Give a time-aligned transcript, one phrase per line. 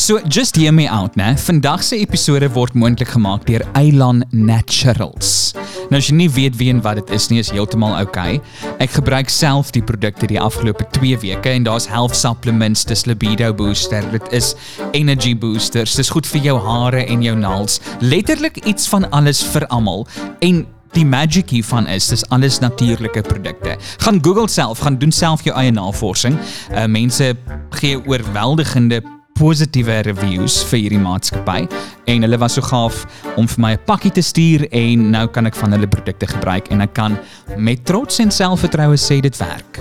[0.00, 1.36] So just hear me out, né?
[1.36, 5.52] Vandag se episode word moontlik gemaak deur Elan Naturals.
[5.90, 8.38] Nou as jy nie weet wie en wat dit is nie, is heeltemal oukei.
[8.38, 8.70] Okay.
[8.86, 13.52] Ek gebruik self die produkte die afgelope 2 weke en daar's health supplements, dis libido
[13.52, 14.54] booster, dit is
[14.96, 17.76] energy boosters, dis goed vir jou hare en jou naels.
[18.00, 20.08] Letterlik iets van alles vir almal.
[20.40, 23.76] En Die magic hiervan is dis alles natuurlike produkte.
[24.02, 26.34] Gaan Google self, gaan doen self jou eie navorsing.
[26.74, 27.30] Uh mense
[27.78, 28.98] gee oorweldigende
[29.40, 31.64] positiewe reviews vir hierdie maatskappy
[32.12, 33.06] en hulle was so gaaf
[33.40, 36.70] om vir my 'n pakkie te stuur en nou kan ek van hulle produkte gebruik
[36.70, 37.18] en ek kan
[37.56, 39.80] met trots en selfvertroue sê dit werk.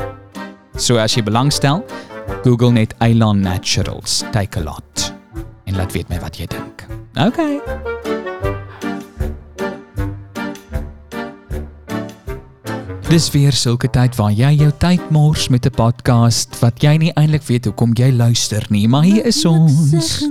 [0.78, 1.84] So as jy belangstel,
[2.44, 5.14] Google net Elan Naturals, take a lot.
[5.66, 6.86] En laat weet my wat jy dink.
[7.16, 7.99] Okay.
[13.10, 17.12] Dis weer sulke tyd waar jy jou tyd mors met 'n podcast wat jy nie
[17.18, 20.22] eintlik weet hoekom jy luister nie, maar hier is ons.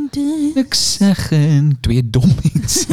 [0.54, 2.86] Ek sê gen twee dommies.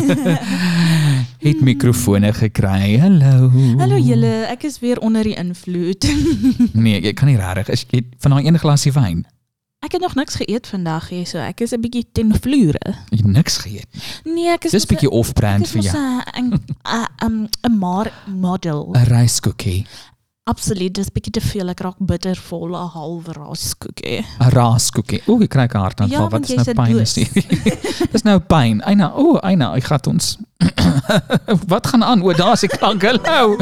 [1.46, 2.98] Het mikrofone gekry.
[2.98, 3.52] Hallo.
[3.78, 6.10] Hallo julle, ek is weer onder die invloed.
[6.74, 7.70] Nee, ek kan nie regtig.
[7.70, 9.26] Is jy van daai een glasie wyn?
[9.86, 12.96] Ek het nog niks geëet vandag hier, so ek is 'n bietjie ten vloere.
[13.14, 13.86] Jy het niks geëet.
[14.26, 16.22] Nee, ek is Dis bietjie off-brand vir vir jou.
[16.42, 16.60] 'n
[17.22, 18.92] 'n 'n maar model.
[18.96, 19.86] 'n Ryskoekie,
[20.48, 21.70] Absoluut, dis bietjie te veel.
[21.70, 24.26] Ek raak bittervol 'n halwe raaskoekie.
[24.40, 25.22] 'n raaskoekie.
[25.28, 26.22] O, ek kry 'n hartaanval.
[26.22, 27.02] Ja, Wat is nou 'n pyn doos.
[27.02, 28.08] is nie?
[28.12, 28.82] Dis nou pyn.
[28.82, 30.38] Eina, o, Eina, ek gaan ons
[31.68, 32.22] Wat gaan aan?
[32.24, 33.02] O, daar's die klank.
[33.02, 33.58] Hallo.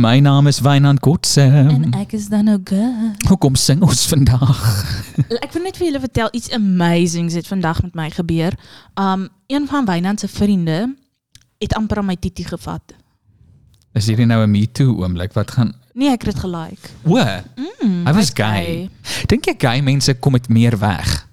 [0.00, 1.42] My naam is Wynand Kotse.
[1.44, 3.26] En ek is dan nou good.
[3.28, 4.60] Hoekom sing ons vandag?
[5.44, 8.56] Ek wil net vir julle vertel iets amazings het vandag met my gebeur.
[8.96, 10.78] Um een van Wynand se vriende
[11.60, 12.94] het amper aan my titie gevat.
[13.92, 15.36] Is hierdie nou 'n me too oomblik?
[15.36, 16.88] Wat gaan Nee, ek het dit gelike.
[17.04, 17.16] O,
[17.80, 18.88] Mm, hy was hy's gay.
[19.26, 21.28] Dink jy gay mense kom met meer weg?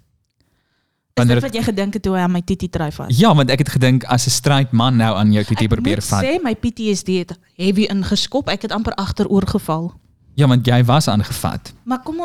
[1.18, 3.10] Is Wanneer dit het- wat jy gedink het toe hy aan my titie try vat?
[3.18, 5.96] Ja, want ek het gedink as 'n straight man nou aan jou titie Ek probeer
[5.98, 6.24] moet vat.
[6.24, 8.48] sê my PTSD het heavy ingeskop.
[8.50, 9.94] Ek het amper agteroor geval.
[10.36, 11.74] Ja, want jy was aangevat.
[11.86, 12.16] Maar kom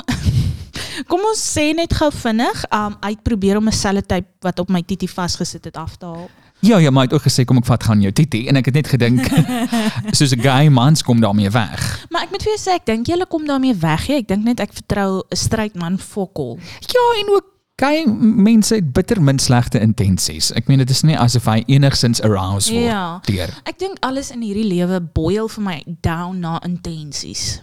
[1.10, 5.08] kom ons sê net gou vinnig, um probeer om 'n sellotape wat op my titie
[5.10, 6.28] vasgesit het af te haal.
[6.60, 8.66] Ja, ja, maar hy het ook gesê kom ek vat gaan jou titie en ek
[8.66, 9.20] het net gedink
[10.18, 12.06] soos 'n gay mans kom daarmee weg.
[12.10, 14.06] Maar ek moet vir jou sê ek dink julle kom daarmee weg.
[14.06, 14.14] Hè?
[14.14, 16.58] Ek dink net ek vertrou 'n straight man fokol.
[16.80, 17.44] Ja, en ook
[17.80, 20.52] gay mense het bitter min slegte intensies.
[20.52, 23.20] Ek meen dit is nie asof hy enigsins aroused word Ja.
[23.26, 23.50] deur.
[23.64, 27.62] Ek dink alles in hierdie lewe boil vir my down na intensies.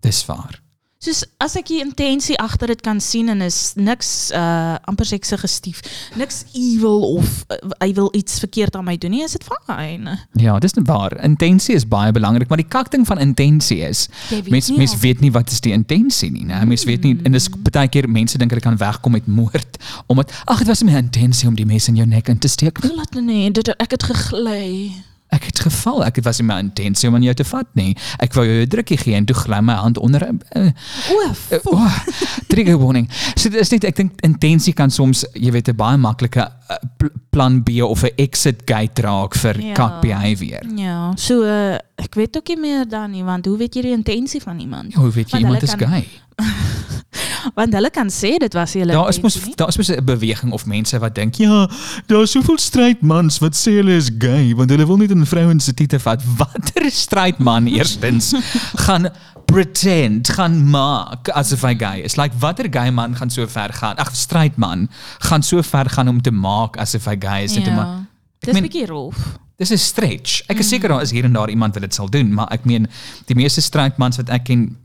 [0.00, 0.60] Dis waar.
[1.00, 5.24] Soos as ek die intensie agter dit kan sien en is niks uh amper ek
[5.24, 5.78] suggestief,
[6.20, 10.10] niks evil of uh, hy wil iets verkeerd aan my doen nie, is dit fyn.
[10.36, 11.16] Ja, dis net waar.
[11.24, 14.92] Intensie is baie belangrik, maar die kakting van intensie is Jy weet mens nie mens
[14.98, 16.60] of- weet nie wat is die intensie nie, né?
[16.68, 19.80] Mens weet nie en dis baie keer mense dink hulle kan wegkom met moord
[20.12, 22.76] omdat ag dit was my intensie om die mes in jou nek in te steek.
[22.84, 24.92] Glad nee, dit ek het gegly.
[25.32, 27.96] Ek het geval, ek het was nie my intensie om aan jou te vat nie.
[28.18, 30.70] Ek wou jou 'n drukkie gee en toe gly my hand onder uh,
[31.10, 31.20] O,
[31.52, 31.98] uh, oh,
[32.48, 33.08] trigger warning.
[33.36, 36.40] So dit is net ek dink intensie kan soms, jy weet, 'n baie maklike
[36.70, 39.74] uh, pl- plan B of 'n exit gate raak vir Ja.
[39.74, 40.62] kak behavior.
[40.76, 43.92] Ja, so uh, ek weet ook nie meer dan nie, want hoe weet jy die
[43.96, 44.92] intensie van iemand?
[44.92, 46.08] Ja, hoe weet Want iemand is kan- gay?
[47.56, 50.52] Want hulle kan sê dit was hulle Daar is mos daar is mos 'n beweging
[50.52, 51.68] of mense wat dink, ja,
[52.06, 55.24] daar is soveel straight mans wat sê hulle is gay want hulle wil nie 'n
[55.26, 56.20] vrouens se titel vat.
[56.38, 58.34] Watter straight man eerstens
[58.86, 59.08] gaan
[59.46, 62.16] pretend, gaan maak asof hy gay is.
[62.16, 63.96] Like watter gay man gaan so ver gaan?
[63.96, 67.54] Ag, straight man gaan so ver gaan om te maak asof hy gay is.
[67.54, 68.06] Ja.
[68.40, 69.16] Dis meen- bietjie rof.
[69.60, 70.40] Dis 'n stretch.
[70.48, 72.64] Ek is seker daar is hier en daar iemand wat dit sal doen, maar ek
[72.64, 72.86] meen
[73.28, 74.76] die meeste straight mans wat ek ken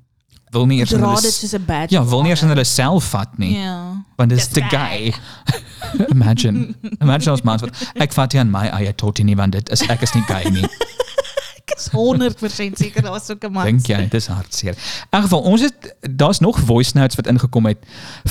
[0.51, 1.95] wil nie eers hulle dit s- soos 'n badge.
[1.95, 3.55] Ja, wil nie eers hulle self vat nie.
[3.57, 4.03] Ja.
[4.17, 5.13] Want dis te gay.
[6.15, 6.75] Imagine.
[7.01, 9.81] Imagine as mans wat ek vat nie aan my eie tot nie want dit is
[9.89, 10.67] ek is nie gay nie.
[11.65, 13.65] Ek is 100% seker daar was sulke mans.
[13.65, 14.75] Dink jy dis hartseer.
[15.11, 17.81] In geval ons het daar's nog voice notes wat ingekom het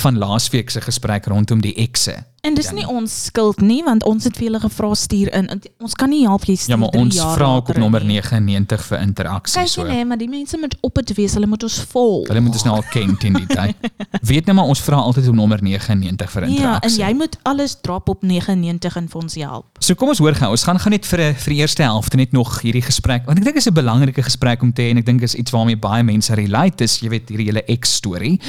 [0.01, 2.15] van laasweek se gesprek rondom die ekse.
[2.45, 5.47] En dis nie ons skuld nie want ons het vir julle gevra stuur in.
[5.81, 8.19] Ons kan nie help jy stuur Ja, maar ons vra ook op nommer nie.
[8.21, 9.81] 99 vir interaksie Kyk so.
[9.81, 9.87] so.
[9.87, 11.33] nee, maar die mense moet op dit wees.
[11.33, 12.27] Hulle moet ons volg.
[12.29, 13.89] Hulle moet ons nou al ken teen die tyd.
[14.29, 17.03] Weet net maar ons vra altyd op nommer 99 vir Ja, en interaksie.
[17.03, 19.65] jy moet alles drop op 99 en vir ons help.
[19.79, 20.51] So kom ons hoor gou.
[20.55, 23.25] Ons gaan gaan net vir 'n vir die eerste helfte net nog hierdie gesprek.
[23.25, 25.35] Want ek dink dit is 'n belangrike gesprek om te hê en ek dink is
[25.35, 28.39] iets waarmee baie mense relate is, jy weet hierdie hele ex storie.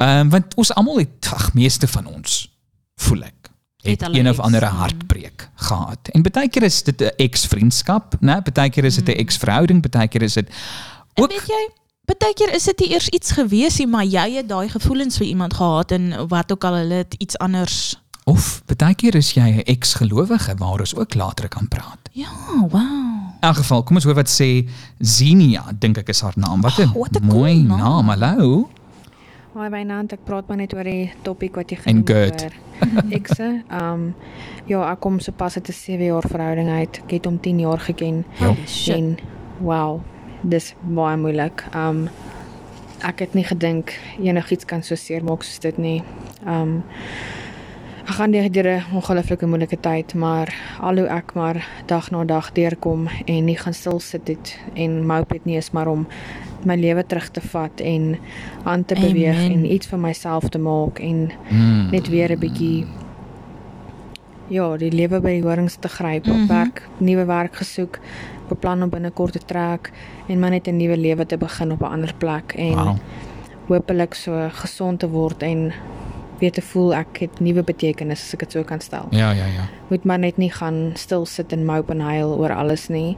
[0.00, 2.48] Ehm um, want ons almal het ag meeste van ons
[2.96, 3.41] voel ek
[3.82, 4.76] het een of ex, ander mm.
[4.76, 6.08] hartbreek gehad.
[6.12, 8.42] En baie keer is dit 'n ex-vriendskap, né?
[8.52, 10.48] Baie keer is dit 'n ex-verhouding, baie keer is dit
[11.14, 11.68] En ook weet jy,
[12.18, 15.26] baie keer is dit nie eers iets gewees nie, maar jy het daai gevoelens vir
[15.26, 17.96] iemand gehad en wat ook al hulle het iets anders.
[18.24, 21.98] of baie keer is jy 'n ex-gelowige waar ons ook later kan praat.
[22.12, 22.30] Ja,
[22.70, 22.80] wow.
[23.40, 24.68] In elk geval, kom ons hoor wat sê
[24.98, 26.60] Zenia, dink ek is haar naam.
[26.60, 27.78] Wat 'n Oh, wat 'n cool mooi naam.
[27.78, 28.08] naam.
[28.08, 28.70] Hallo.
[29.52, 32.44] Hi Wynand, ek praat maar net oor die topik wat jy En genoem good.
[32.46, 32.54] oor
[33.18, 33.48] ekse.
[33.68, 34.06] Um
[34.70, 37.00] ja, ek kom sopas uit 'n 7 jaar verhouding uit.
[37.04, 38.24] Ek het hom 10 jaar geken.
[38.66, 38.96] Shit.
[38.96, 39.18] En
[39.60, 40.00] wow,
[40.42, 41.64] dis baie moeilik.
[41.76, 42.08] Um
[43.04, 46.02] ek het nie gedink enigiets kan so seer maak soos dit nie.
[46.46, 46.82] Um
[48.02, 50.48] ek gaan deur deur 'n ongelooflike moeilike tyd, maar
[50.80, 55.06] al hoe ek maar dag na dag deurkom en nie gaan stil sit het en
[55.06, 56.06] mope het nie is maar om
[56.64, 58.18] my lewe terug te vat en
[58.64, 59.52] aan te beweeg Amen.
[59.52, 61.90] en iets vir myself te maak en Mm.
[61.90, 62.86] net weer 'n bietjie
[64.48, 66.42] ja, die lewe by die horings te gryp, Mhm.
[66.42, 67.98] op werk, nuwe werk gesoek,
[68.48, 69.90] beplan om binnekort te trek
[70.28, 72.96] en maar net 'n nuwe lewe te begin op 'n ander plek en Wow.
[73.68, 75.72] hopelik so gesond te word en
[76.42, 79.06] weer te voel ek het nuwe betekenis as ek dit so kan stel.
[79.14, 79.68] Ja, ja, ja.
[79.88, 83.16] Moet maar net nie gaan stil sit en mope en huil oor alles nie.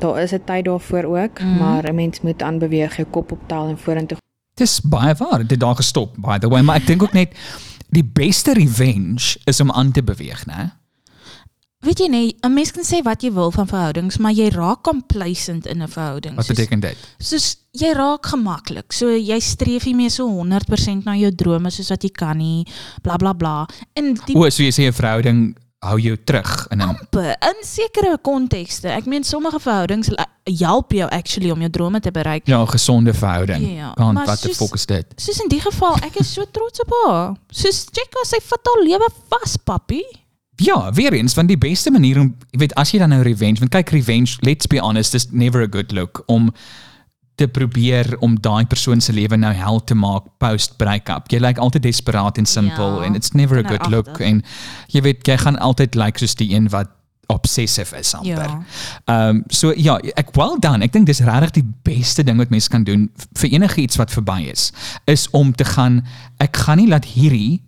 [0.00, 1.58] Daar is 'n tyd daarvoor ook, Mhm.
[1.58, 4.18] maar 'n mens moet aanbeweeg, jou kop optel en vorentoe
[4.54, 5.38] Dis baie waar.
[5.38, 7.32] Dit het daar gestop by the way, maar ek dink ook net
[7.88, 10.70] die beste revenge is om aan te beweeg, né?
[11.82, 14.82] Weet jy nie, 'n mens kan sê wat jy wil van verhoudings, maar jy raak
[14.82, 16.34] complacent in 'n verhouding.
[16.36, 16.96] Wat Soos- beteken dit?
[17.18, 18.92] soos jy raak gemaklik.
[18.92, 22.66] So jy streef nie meer so 100% na jou drome soos wat jy kan nie,
[23.02, 23.66] bla bla bla.
[23.94, 27.64] En die O, so jy sê 'n verhouding hou jou terug in 'n amper in
[27.64, 28.88] sekere kontekste.
[28.88, 32.46] Ek meen sommige verhoudings li- help jou actually om jou drome te bereik.
[32.46, 33.76] ja, gesonde verhouding.
[33.76, 35.06] Ja, Want maar wat die soos- fok is dit?
[35.16, 37.36] Soos in die geval, ek is so trots op haar.
[37.50, 40.02] Soos check haar, sy vat haar lewe vas, papi.
[40.60, 43.58] Ja, weer eens, want die beste manier om, jy weet, as jy dan nou revenge,
[43.58, 46.52] want kyk revenge, let's be honest, is never a good look om
[47.40, 51.30] te probeer om daai persoon se lewe nou hel te maak post breakup.
[51.32, 54.42] Jy lyk altyd desperaat en simpel Ja, en it's never a good look en
[54.92, 56.92] jy weet jy gaan altyd lyk soos die een wat
[57.32, 58.44] obsessive is amper.
[58.44, 58.62] Ja.
[59.04, 60.84] Ehm um, so ja, ek well done.
[60.84, 63.08] Ek dink dis regtig die beste ding wat mens kan doen
[63.40, 64.70] vir enige iets wat verby is,
[65.08, 66.02] is om te gaan
[66.42, 67.62] ek gaan nie laat hierdie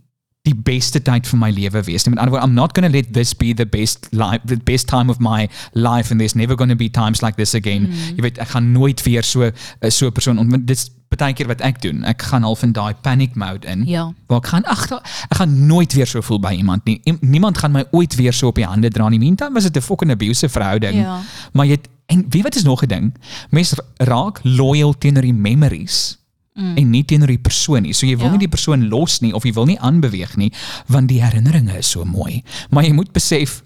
[0.45, 2.13] die beste tyd van my lewe wees nie.
[2.15, 4.87] Met ander woorde, I'm not going to let this be the best life the best
[4.91, 7.87] time of my life and there's never going to be times like this again.
[7.89, 8.17] Mm.
[8.19, 10.67] Jy weet, ek gaan nooit weer so eh, so 'n persoon ontmoet.
[10.69, 12.03] Dit's baie keer wat ek doen.
[12.05, 13.87] Ek gaan half in daai panic mode in.
[13.87, 14.13] Ja.
[14.27, 17.01] Waar ek gaan ek gaan nooit weer so voel by iemand nie.
[17.05, 19.19] Iem- Niemand gaan my ooit weer so op die hande dra nie.
[19.19, 20.95] Meantime was dit 'n fucking abusive verhouding.
[20.95, 21.21] Ja.
[21.53, 23.15] Maar jy het, en weet wat is nog 'n ding?
[23.51, 26.19] Mense raak loyal teenoor die memories
[26.55, 26.77] mm.
[26.77, 27.93] en nie teenoor die persoon nie.
[27.93, 28.33] So jy wil Ja.
[28.33, 30.53] nie die persoon los nie of jy wil nie aanbeweeg nie
[30.87, 32.43] want die herinneringe is so mooi.
[32.71, 33.63] Maar jy moet besef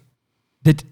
[0.63, 0.85] dit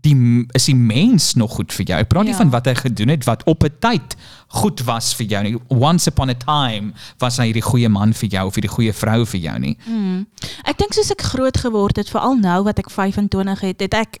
[0.00, 0.14] die
[0.54, 1.98] is die mens nog goed vir jou.
[2.00, 2.38] Ek praat nie Ja.
[2.38, 4.16] van wat hy gedoen het wat op 'n tyd
[4.48, 5.56] goed was vir jou nie.
[5.68, 9.26] Once upon a time was hy die goeie man vir jou of die goeie vrou
[9.26, 9.76] vir jou nie.
[10.64, 14.16] Ek dink soos ek groot geword het, veral nou wat ek 25 het, het ek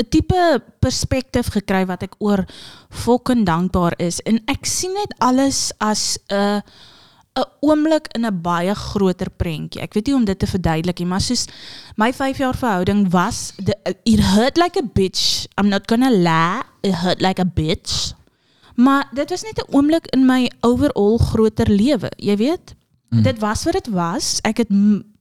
[0.00, 2.46] 'n tipe perspektief gekry wat ek oor
[2.88, 6.62] fucking dankbaar is en ek sien net alles as 'n
[7.38, 9.80] 'n oomblik in 'n baie groter prentjie.
[9.82, 11.46] Ek weet nie om dit te verduidelik nie, maar soos
[11.96, 15.46] my 5 jaar verhouding was the, it hurt like a bitch.
[15.56, 18.14] I'm not gonna lie, it hurt like a bitch.
[18.74, 22.74] Maar dit was net 'n oomblik in my overall groter lewe, jy weet.
[23.10, 23.22] Mm.
[23.22, 24.38] Dit was wat dit was.
[24.42, 24.70] Ek het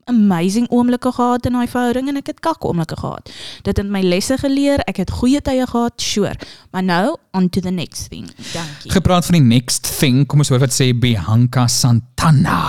[0.09, 3.29] amazing oomblikke gehad in daai verhouding en ek het kak oomblikke gehad.
[3.67, 6.35] Dit het my lesse geleer, ek het goeie tye gehad, sure.
[6.73, 8.27] Maar nou on to the next thing.
[8.53, 8.91] Dankie.
[8.91, 12.59] Gepraat van die next thing, kom ons hoor wat sê Bianca Santana.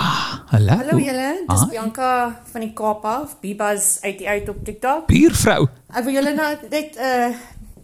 [0.51, 0.77] Hallo.
[0.81, 1.69] Hallo julle, dis Ah.
[1.69, 2.09] Bianca
[2.51, 5.07] van die Kaap af, Bibas uit die uit op TikTok.
[5.07, 5.67] Buurvrou.
[5.95, 7.35] Ek wil julle nou net 'n uh,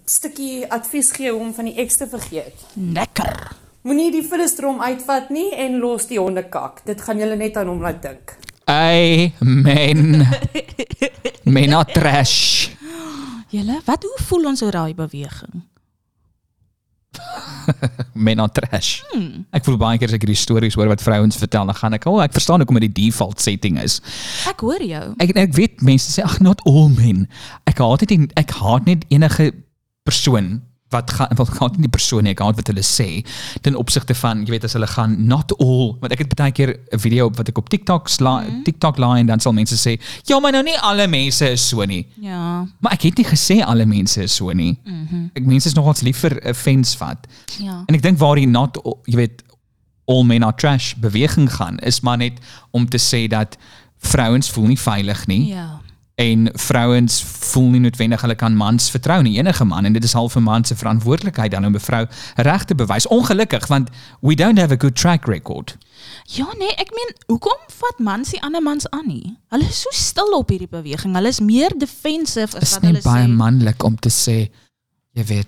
[0.06, 2.56] stukkie advies gee om van die ex te vergeet.
[2.76, 3.52] Lekker.
[3.88, 6.82] Moenie die vullisdrom uitvat nie en los die honde kak.
[6.86, 8.36] Dit gaan julle net aan hom laat dink.
[8.68, 10.28] Amen.
[11.44, 12.70] Mena trash.
[13.48, 15.62] Julle, wat hoe voel ons oor daai beweging?
[18.28, 19.00] Mena trash.
[19.56, 22.06] Ek voel baie keer as ek hierdie stories hoor wat vrouens vertel, dan gaan ek,
[22.12, 24.02] "O, oh, ek verstaan hoekom dit die default setting is."
[24.52, 25.06] Ek hoor jou.
[25.24, 27.26] Ek ek weet mense sê ag not all men.
[27.66, 29.54] Ek haat dit en ek haat net enige
[30.04, 33.08] persoon wat gaan wat gaan die persoon ek wat hulle sê
[33.62, 36.76] ten opsigte van jy weet as hulle gaan not all want ek het baie keer
[36.96, 38.64] 'n video op wat ek op TikTok sla mm -hmm.
[38.64, 41.84] TikTok laai en dan sal mense sê ja maar nou nie alle mense is so
[41.86, 42.66] nie Ja.
[42.80, 45.30] maar ek het nie gesê alle mense is so nie mm -hmm.
[45.34, 47.28] ek mense is nogals lief vir 'n fence vat
[47.60, 47.84] Ja.
[47.88, 49.44] en ek dink waar die not all- jy weet
[50.08, 52.34] all men are trash beweging gaan is maar net
[52.72, 53.58] om te sê dat
[54.00, 55.82] vrouens voel nie veilig nie Ja.
[56.18, 60.16] En vrouens voel nie noodwendig hulle kan mans vertrou nie, enige man en dit is
[60.18, 63.08] half 'n man se verantwoordelikheid dan om 'n vrou reg te bewys.
[63.08, 63.90] Ongelukkig want
[64.22, 65.78] we don't have a good track record.
[66.24, 69.38] Ja nee, ek meen, hoekom vat mans die ander mans aan nie?
[69.48, 71.14] Hulle is so stil op hierdie beweging.
[71.16, 73.30] Hulle is meer defensive as Is wat hulle baie sê.
[73.30, 74.50] manlik om te sê
[75.14, 75.48] jy weet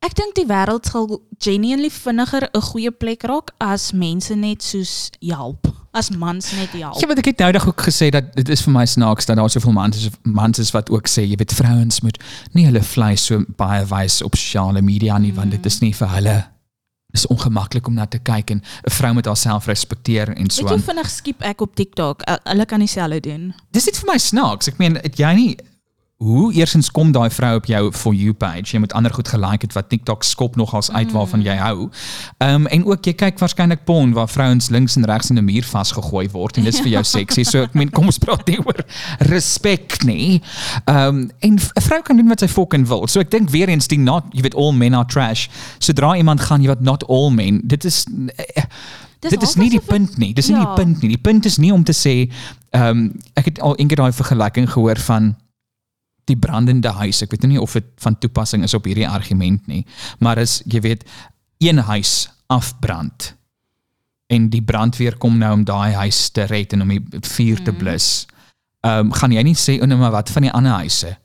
[0.00, 5.10] Ek dink die wêreld sal genuinely vinniger 'n goeie plek raak as mense net soos
[5.20, 5.66] help.
[5.96, 6.98] As mans net help.
[7.00, 9.38] Ja, maar ek het nou dag ook gesê dat dit is vir my snaaks dat
[9.40, 12.18] daar soveel mans is mans is wat ook sê jy weet vrouens moet
[12.52, 16.12] nie hulle vleis so baie wys op sosiale media nie want dit is nie vir
[16.12, 16.36] hulle
[17.16, 20.78] is ongemaklik om na te kyk en 'n vrou moet haarself respekteer en so Weet
[20.78, 22.22] jy vinnig skiep ek op TikTok?
[22.44, 23.54] Hulle kan dieselfde doen.
[23.70, 24.68] Dis net vir my snaaks.
[24.68, 25.56] Ek meen, het jy nie
[26.16, 28.72] hoe eersins kom daai vrou op jou for you page?
[28.72, 31.90] Jy moet ander goed gelike het wat TikTok skop nogals uit waarvan jy hou.
[32.38, 35.44] Ehm um, en ook jy kyk waarskynlik porn waar vrouens links en regs in 'n
[35.44, 37.44] muur vasgegooi word en dis vir jou seksie.
[37.44, 38.80] So ek meen, kom ons praat nie oor
[39.18, 40.40] respek nie.
[40.86, 43.06] Ehm um, en 'n vrou kan doen wat sy fucking wil.
[43.06, 45.48] So ek dink weer eens die not, jy weet all men are trash.
[45.78, 47.60] Sodra iemand gaan jy wat not all men.
[47.64, 48.06] Dit is
[48.36, 48.62] eh,
[49.20, 50.32] Dis dit is nie die punt nie.
[50.34, 50.64] Dis nie Ja.
[50.64, 51.08] die punt nie.
[51.08, 52.30] Die punt is nie om te sê
[52.70, 55.36] ehm um, ek het al eendag daai vergelyking gehoor van
[56.26, 57.22] die brandende huis.
[57.22, 59.84] Ek weet nie of dit van toepassing is op hierdie argument nie,
[60.18, 61.06] maar is jy weet
[61.62, 63.32] een huis afbrand
[64.26, 67.74] en die brandweer kom nou om daai huis te red en om die vuur te
[67.74, 68.26] blus.
[68.86, 71.16] Ehm um, gaan jy nie sê oh nee maar wat van die ander huise?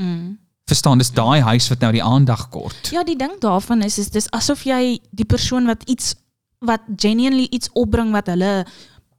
[0.00, 0.38] Mm.
[0.68, 2.88] Verstaan, dis daai huis wat nou die aandag kort.
[2.92, 6.14] Ja, die ding daarvan is is dis asof jy die persoon wat iets
[6.64, 8.64] wat genuinely iets opbring wat hulle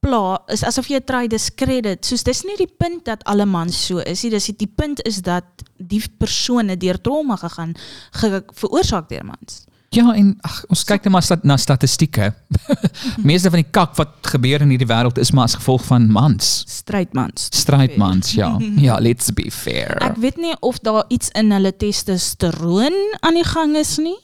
[0.06, 2.06] pla is asof jy try discredit.
[2.06, 4.34] Soos dis nie die punt dat alle mans so is nie.
[4.36, 7.76] Dis die punt is dat die persone deur trauma gegaan
[8.20, 9.64] ge, veroorsaak deur mans.
[9.96, 12.32] Ja, en ag ons kyk net maar stat, na statistieke.
[13.30, 16.50] Meeste van die kak wat gebeur in hierdie wêreld is maar as gevolg van mans.
[16.82, 17.48] Strydmans.
[17.56, 18.52] Strydmans, ja.
[18.86, 19.96] Ja, let's be fair.
[20.04, 24.18] Ek weet nie of daar iets in hulle testosteroon aan die gang is nie,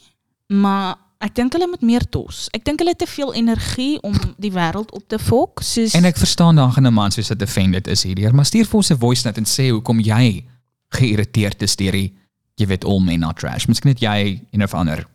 [0.52, 2.48] maar ek dink hulle moet meer tos.
[2.56, 6.08] Ek dink hulle het te veel energie om die wêreld op te fok, soos En
[6.10, 8.92] ek verstaan daar gaan 'n man soos dit offended is hierdeur, maar stuur vir ons
[8.92, 10.46] 'n voice note en sê hoekom jy
[10.90, 12.14] geïrriteerd is deur die
[12.58, 13.68] jy weet all men are trash.
[13.68, 15.06] Miskien het jy een of ander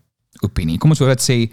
[0.41, 0.79] opinie.
[0.79, 1.51] Kom ons hoor wat sê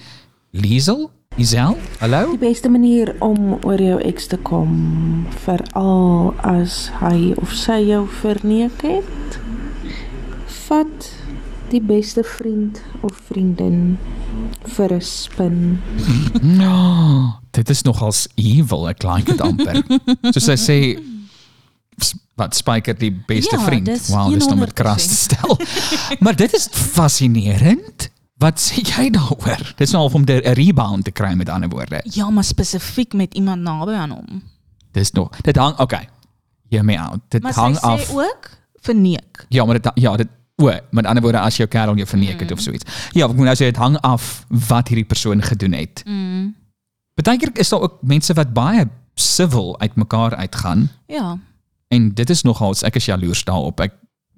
[0.51, 1.77] Liesel, Isel.
[1.99, 2.37] Hallo?
[2.37, 8.07] Die beste manier om oor jou ex te kom, veral as hy of sy jou
[8.21, 9.39] verneek het,
[10.67, 11.09] vat
[11.69, 13.97] die beste vriend of vriendin
[14.67, 15.81] vir 'n spin.
[16.41, 19.83] No, dit is nogals evil, ek like dit amper.
[20.31, 20.77] Soos hy sê
[22.35, 23.85] wat spyker die beste Ja, vriend.
[23.85, 25.57] dis Wow, dis nou met kras te stel.
[26.19, 28.09] maar dit is fascinerend.
[28.41, 29.61] Wat sê jy daaroor?
[29.77, 32.01] Dit is nou half om 'n rebound te kry met ander woorde.
[32.03, 34.41] Ja, maar spesifiek met iemand naby aan hom.
[34.91, 35.29] Dis nog.
[35.41, 36.09] Dit hang okay.
[36.69, 37.19] Hear me out.
[37.29, 38.07] Dit Maar hang af.
[38.09, 38.49] sê ook
[38.81, 39.45] verneek.
[39.49, 42.51] Ja, maar dit ja, dit o, met ander woorde as jou kerel jou verneek het
[42.51, 42.85] of so iets.
[43.13, 46.03] Ja, ek moet nou sê dit hang af wat hierdie persoon gedoen het.
[46.05, 46.55] Mm.
[47.13, 51.37] Partykeer is daar ook mense wat baie civil uitmekaar uitgaan Ja.
[51.87, 53.79] en dit is nogals ek is jaloers daarop.
[53.79, 53.93] Ek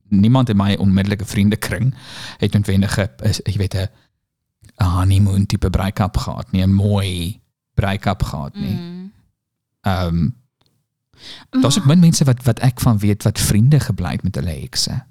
[0.09, 1.93] niemand in my onmiddellike vriendekring
[2.37, 2.95] het noodwendig
[3.45, 3.87] jy weet 'n
[4.83, 7.39] honeymoon tipe break-up gehad nie, 'n mooi
[7.73, 8.75] break-up gehad nie.
[8.75, 9.11] Mm.
[9.81, 10.35] Ehm um,
[11.61, 14.51] daar's ook min mense wat wat ek van weet wat vriende gebly het met hulle
[14.61, 15.03] ekse.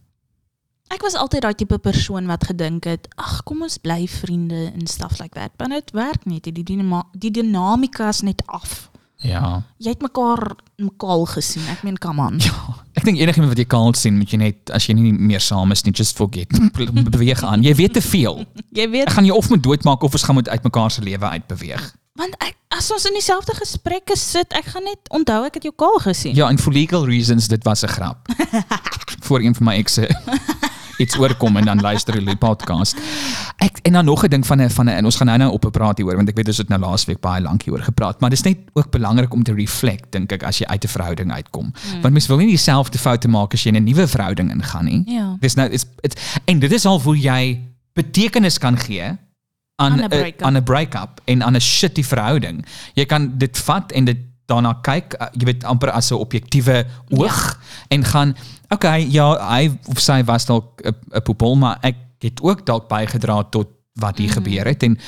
[0.95, 4.87] Ek was altyd daai tipe persoon wat gedink het, ag, kom ons bly vriende en
[4.87, 5.51] stuff like that.
[5.59, 6.41] Maar dit werk nie.
[6.41, 8.91] Die, dinama die dinamika is net af.
[9.25, 9.63] Ja.
[9.81, 11.65] Jy het mekaar mekaar gesien.
[11.73, 12.39] Ek meen, come on.
[12.45, 12.53] Ja,
[12.99, 15.73] ek dink enigiemand wat jy kaal sien, moet jy net as jy nie meer saam
[15.75, 16.51] is nie, just forget.
[17.17, 17.65] Beweeg aan.
[17.65, 18.45] Jy weet te veel.
[18.79, 21.27] Jy weet, Ek gaan jou of moet doodmaak of ons gaan moet uitmekaar se lewe
[21.39, 21.93] uitbeweeg.
[22.15, 25.73] want ek as ons in dieselfde gesprekke sit, ek gaan net onthou ek het jou
[25.75, 26.35] kaal gesien.
[26.35, 28.29] Ja, en for legal reasons dit was 'n grap.
[29.27, 30.07] Voor een van my ekse
[30.99, 32.97] iets oorkom en dan luister die podcast.
[33.63, 35.51] Ek en dan nog 'n ding van 'n van 'n en ons gaan nou nou
[35.53, 38.31] op praat hieroor want ek weet ons het nou laasweek baie lank hieroor gepraat, maar
[38.31, 41.65] dis net ook belangrik om te reflect dink ek as jy uit 'n verhouding uitkom.
[41.65, 42.01] Mm.
[42.01, 45.03] Want mens wil nie dieselfde foute maak as jy in 'n nuwe verhouding ingaan nie.
[45.07, 45.37] Ja.
[45.41, 47.61] Dis nou is dit en dit is al hoe jy
[47.95, 49.03] betekenis kan gee
[49.77, 49.93] aan
[50.41, 51.21] Aan 'n break-up.
[51.25, 52.65] en aan 'n shitty verhouding.
[52.95, 56.87] Jy kan dit vat en dit daarna kyk, uh, jy weet amper as 'n objektiewe
[57.11, 58.37] oog en gaan
[58.71, 63.43] okay, ja, hy of sy was dalk 'n poepel, maar ek het ook dalk bygedra
[63.51, 63.69] tot
[64.01, 64.35] wat hier mm.
[64.35, 64.99] gebeur het en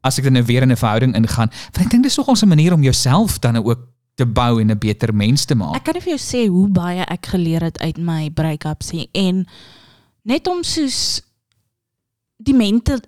[0.00, 2.48] as ek dan nou weer in 'n verhouding ingaan, want ek dink dis nogals 'n
[2.48, 3.80] manier om jouself dan nou ook
[4.14, 5.76] te bou en 'n beter mens te maak.
[5.76, 9.08] Ek kan nie vir jou sê hoe baie ek geleer het uit my break-ups nie
[9.12, 9.46] en
[10.22, 11.20] net om soos
[12.36, 13.00] die mental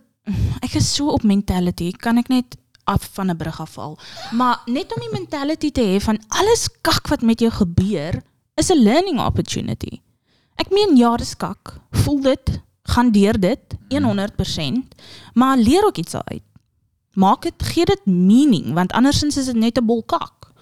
[0.60, 3.98] ek is so op mentality, kan ek net af van 'n brug afval.
[4.32, 8.22] Maar net om die mentality te hê van alles kak wat met jou gebeur
[8.58, 10.00] is 'n learning opportunity.
[10.56, 11.80] Ek meen ja, dis kak.
[11.90, 14.94] Voel dit, gaan deur dit 100%,
[15.34, 16.42] maar leer ook iets uit.
[17.12, 20.52] Maak dit gee dit meaning want andersins is dit net 'n bol kak.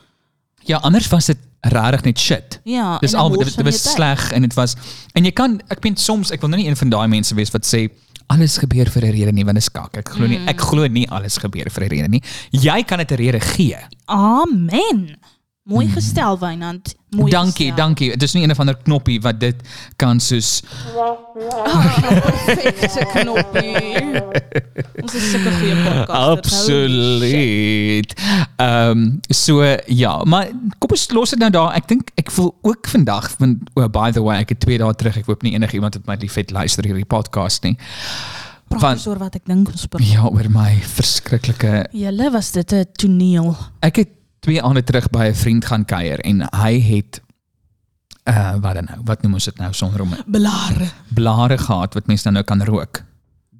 [0.64, 2.60] Ja, anders was dit regtig net shit.
[2.64, 4.74] Ja, Dis al dit, was sleg en dit was
[5.14, 7.50] en jy kan ek meen soms ek wil nou nie een van daai mense wees
[7.50, 7.88] wat sê
[8.26, 9.96] alles gebeur vir 'n rede nie want dit is kak.
[9.96, 10.48] Ek glo nie Mm.
[10.48, 12.22] ek glo nie alles gebeur vir 'n rede nie.
[12.50, 13.76] Jy kan dit 'n rede gee.
[14.06, 15.16] Amen.
[15.66, 16.94] Mooi gestel Wynand.
[17.10, 17.30] Mooi Mm.
[17.30, 17.76] dankie, gestel.
[17.76, 18.10] dankie.
[18.10, 19.56] Dit is nie een of ander knoppie wat dit
[19.96, 20.62] kan soos
[22.46, 24.20] Perfekte knoppie.
[25.02, 26.54] Ons is sulke goeie podcasters.
[26.68, 28.14] Absoluut.
[28.62, 31.74] Um, so ja, maar kom ons los dit nou daar.
[31.78, 34.94] Ek dink ek voel ook vandag want oh, by the way, ek het 2 dae
[34.94, 37.74] terug, ek hoop nie enigiemand het my liefhet luister hierdie podcast nie.
[38.70, 40.02] Praat oor wat ek dink ons praat.
[40.06, 43.56] ja, oor my verskriklike Julle was dit 'n toneel.
[43.82, 44.08] Ek het
[44.46, 47.20] twee aande terug by 'n vriend gaan kuier en hy het
[48.30, 50.88] uh wat dan nou, wat noem ons dit nou sonder om Blare.
[51.14, 53.02] blare gehad wat mense nou, nou kan rook.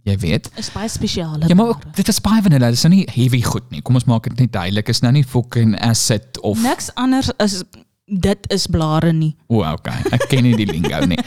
[0.07, 0.51] Jy weet.
[0.55, 1.49] Is baie spesiale.
[1.49, 3.83] Ja, maar ook, dit is baie vanilla, dit is nou nie heavy goed nie.
[3.83, 7.63] Kom ons maak dit net duidelik, is nou nie fucking acid of niks anders is
[8.07, 9.35] dit is blare nie.
[9.47, 9.99] O, oh, okay.
[10.15, 11.19] Ek ken nie die lingo nie.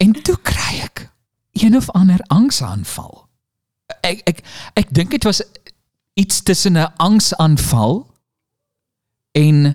[0.00, 1.10] En toe kry ek
[1.60, 3.26] een of ander angsaanval.
[4.00, 4.40] Ek ek
[4.80, 5.42] ek dink dit was
[6.16, 8.06] iets tussen 'n angsaanval
[9.32, 9.74] en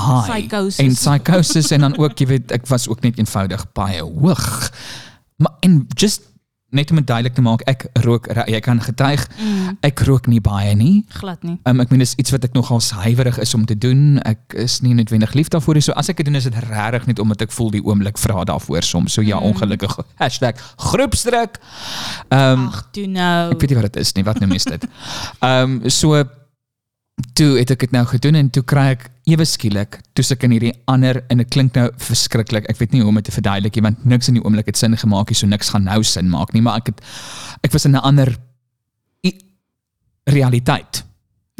[0.00, 0.78] high Psychosis.
[0.78, 4.70] en psychosis en dan ook jy weet ek was ook net eenvoudig baie hoog.
[5.36, 6.28] Maar en just
[6.70, 10.40] net om dit duidelik te maak, ek rook jy kan getuig, Mm, ek rook nie
[10.40, 11.04] baie nie.
[11.08, 11.58] glad nie.
[11.64, 14.20] Um, ek meen dis iets wat ek nogal huiwerig is om te doen.
[14.22, 15.82] Ek is nie noodwendig lief daarvoor nie.
[15.82, 18.44] So as ek dit doen is dit regtig net omdat ek voel die oomblik vra
[18.44, 19.12] daarvoor soms.
[19.12, 19.98] So ja, ongelukkig
[20.76, 21.58] #groepsdruk.
[22.30, 23.50] Ehm Ag, toe nou.
[23.50, 24.24] ek weet nie wat dit is nie.
[24.24, 24.86] Wat noem mens dit?
[25.40, 26.24] Ehm so
[27.34, 30.50] toe het ek dit nou gedoen en toe kry ek ewe skielik toe ek in
[30.50, 32.68] hierdie ander en dit klink nou verskriklik.
[32.70, 34.76] Ek weet nie hoe om dit te verduidelik nie want niks in die oomblik het
[34.76, 37.02] sin gemaak nie, so niks gaan nou sin maak nie, maar ek het
[37.62, 38.36] ek was in 'n ander
[40.30, 41.04] realiteit.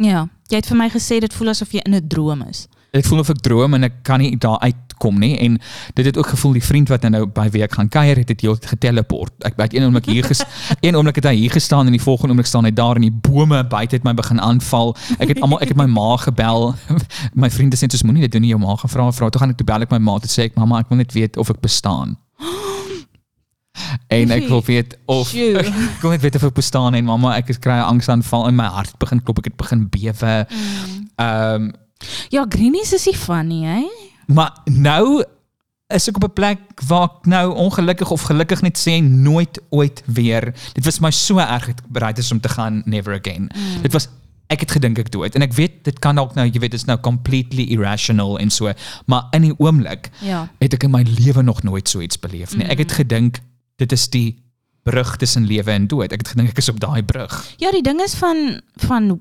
[0.01, 2.67] Ja, jy het vir my gesê dit voel asof jy in 'n droom is.
[2.91, 5.53] Dit voel of ek droom en ek kan nie daar uitkom nie en
[5.95, 8.41] dit het ook gevoel die vriend wat nou by wie ek gaan kuier het dit
[8.43, 9.31] heeltyd geteleport.
[9.47, 10.41] Ek by een oomblik hier ges
[10.83, 13.13] een oomblik het hy hier gestaan en die volgende oomblik staan hy daar en die
[13.29, 14.91] bome buite het my begin aanval.
[15.23, 16.73] Ek het almal ek het my ma gebel.
[17.41, 19.29] My vriende sê soos moenie dit doen nie, jou ma gaan vra vra.
[19.31, 21.15] Toe gaan ek toe bel ek my ma toe sê ek mamma ek wil net
[21.15, 22.17] weet of ek bestaan.
[24.11, 25.31] En ek wil weet of
[25.95, 28.67] ek wil net weet of ek bestaan en mamma ek kry 'n angsaanval en my
[28.67, 30.35] hart begin klop, ek het begin bewe.
[31.15, 31.71] Ehm
[32.29, 33.83] Ja, greenies is nie funny, hè?
[34.25, 35.23] Maar nou
[35.91, 40.03] is ek op 'n plek waar ek nou ongelukkig of gelukkig net sê nooit ooit
[40.05, 40.53] weer.
[40.73, 43.51] Dit was my so erg ek bereid is om te gaan never again.
[43.55, 43.81] Mm.
[43.81, 44.07] Dit was
[44.47, 46.79] ek het gedink ek dood en ek weet dit kan dalk nou jy weet dit
[46.79, 48.71] is nou completely irrational en so,
[49.05, 50.49] maar in die oomblik Ja.
[50.59, 52.65] het ek in my lewe nog nooit so iets beleef nie.
[52.67, 53.39] Ek het gedink
[53.75, 54.43] dit is die
[54.83, 56.11] brug tussen lewe en dood.
[56.11, 57.53] Ek het gedink ek is op daai brug.
[57.57, 59.19] Ja, die ding is van van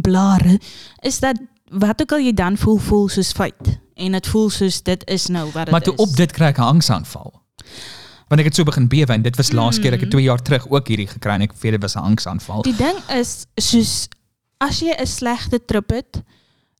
[0.00, 0.60] blare
[1.02, 1.38] is dat
[1.70, 5.26] wat ook al jy dan voel voel soos feit en dit voel soos dit is
[5.26, 6.00] nou wat dit Maar toe is.
[6.00, 7.42] op dit kry ek 'n angsaanval.
[8.28, 10.42] Want ek het so begin bewe en dit was laas keer ek het 2 jaar
[10.42, 12.62] terug ook hierdie gekry en ek weet dit was 'n angsaanval.
[12.62, 14.08] Die ding is soos
[14.58, 16.22] as jy 'n slegte trip het,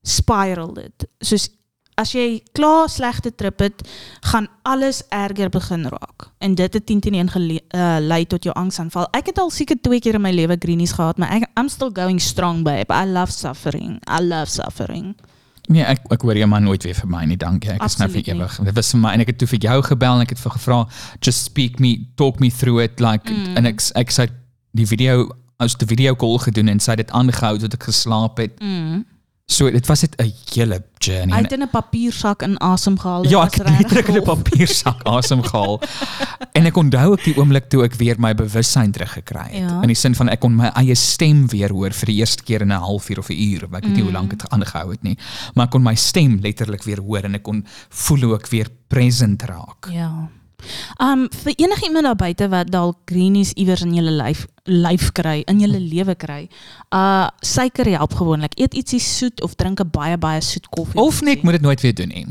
[0.02, 1.06] spiral dit.
[1.20, 1.48] Soos
[1.96, 3.82] as jy klaar slegte trip het,
[4.30, 6.26] gaan alles erger begin raak.
[6.44, 9.08] En dit het 10 teen 1 gele- uh, lei tot jou angsaanval.
[9.16, 11.90] Ek het al seker twee keer in my lewe greenies gehad, maar ek I'm still
[11.92, 12.92] going strong babe.
[12.92, 14.00] I love suffering.
[14.08, 15.14] I love suffering.
[15.68, 17.70] Nee, ek ek hoor jy maar nooit weer vir my nie, dankie.
[17.74, 18.58] Ek is nou vir Absoluut ewig.
[18.68, 20.52] Dit was vir my en ek het toe vir jou gebel en ek het vir
[20.52, 20.76] gevra
[21.20, 23.56] just speak me, talk me through it like Mm.
[23.56, 24.28] en ek ek sê
[24.76, 28.38] die video as die video call gedoen en sy het dit aangehou tot ek geslaap
[28.38, 28.60] het.
[28.60, 29.04] Mm.
[29.48, 31.30] So dit was net 'n hele journey.
[31.32, 33.24] Hy En- het in 'n papiersak in asem gehaal.
[33.28, 34.42] Ja, ek het letterlik in 'n grof.
[34.42, 35.80] papiersak asem gehaal.
[36.52, 39.52] en ek onthou ook die oomblik toe ek weer my bewussyn teruggekry het.
[39.70, 39.80] Ja.
[39.82, 42.60] In die sin van ek kon my eie stem weer hoor vir die eerste keer
[42.62, 43.62] in 'n halfuur of 'n uur.
[43.64, 44.16] Ek weet nie hoe Mm.
[44.16, 45.16] lank dit aangehou het nie,
[45.54, 48.66] maar ek kon my stem letterlik weer hoor en ek kon voel hoe ek weer
[48.88, 49.88] present raak.
[49.92, 50.28] Ja.
[51.02, 55.42] Um vir enige iemand daar buite wat dalk greenies iewers in julle lyf lyf kry,
[55.46, 56.48] in julle lewe kry.
[56.90, 58.58] Uh suiker help gewoonlik.
[58.58, 61.00] Eet ietsie soet of drink 'n baie baie soet koffie.
[61.00, 62.26] Of net moet dit nooit weer doen nie.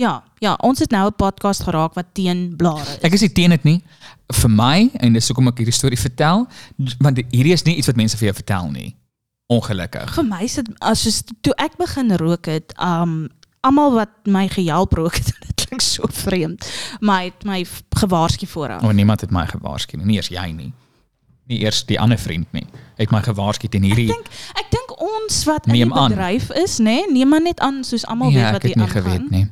[0.00, 2.98] Ja, ja, ons het nou 'n podcast geraak wat teen blare is.
[3.00, 3.82] Ek is nie teen dit nie.
[4.32, 6.46] Vir my en dis hoekom ek hierdie storie vertel,
[6.98, 8.96] want hierdie is nie iets wat mense vir jou vertel nie.
[9.46, 10.14] Ongelukkig.
[10.14, 13.28] vir my is dit as soos toe ek begin rook het, um
[13.60, 15.59] almal wat my gehelp rook het, dit
[16.00, 16.66] klink so vreemd,
[17.00, 17.62] maar het my
[18.00, 18.82] gewaarsku vooraf.
[18.82, 20.72] Oh, niemand het my gewaarsku nie, nie eers jy nie.
[21.50, 22.66] Nie eers die ander vriend nie.
[22.96, 24.28] Het my gewaarsku teen hierdie Ek dink
[24.60, 28.04] ek dink ons wat in die bedryf is, nê, nee, neem maar net aan soos
[28.06, 29.02] almal ja, weet ek wat het hier nie aangaan.
[29.02, 29.46] geweet nie.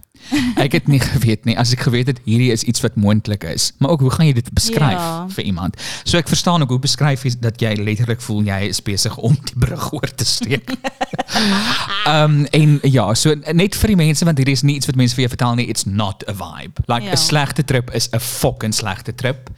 [0.63, 1.57] Ek het nie geweet nie.
[1.59, 4.33] As ek geweet het hierdie is iets wat moontlik is, maar ook hoe gaan jy
[4.33, 5.27] dit beskryf Ja.
[5.29, 5.77] vir iemand?
[6.05, 9.35] So ek verstaan ook hoe beskryf jy dat jy letterlik voel jy is besig om
[9.35, 10.71] die brug oor te steek.
[12.09, 15.14] Ehm en ja, so net vir die mense want hierdie is nie iets wat mense
[15.14, 16.81] vir jou vertel nie, it's not a vibe.
[16.87, 17.16] Like 'n Ja.
[17.16, 19.51] slegte trip is 'n fucking slegte trip.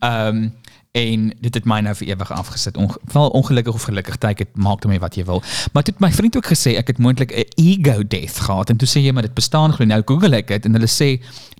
[0.00, 0.50] Ehm
[0.94, 2.76] en dit het my nou vir ewig afgesit.
[2.78, 5.40] Onge wel ongelukkig of gelukkig, tyd dit maak daarmee wat jy wil.
[5.74, 9.02] Maar het my vriend ook gesê ek het moontlik ego death gehad en toe sê
[9.02, 11.08] jy maar dit bestaan glo nou Google ek dit en hulle sê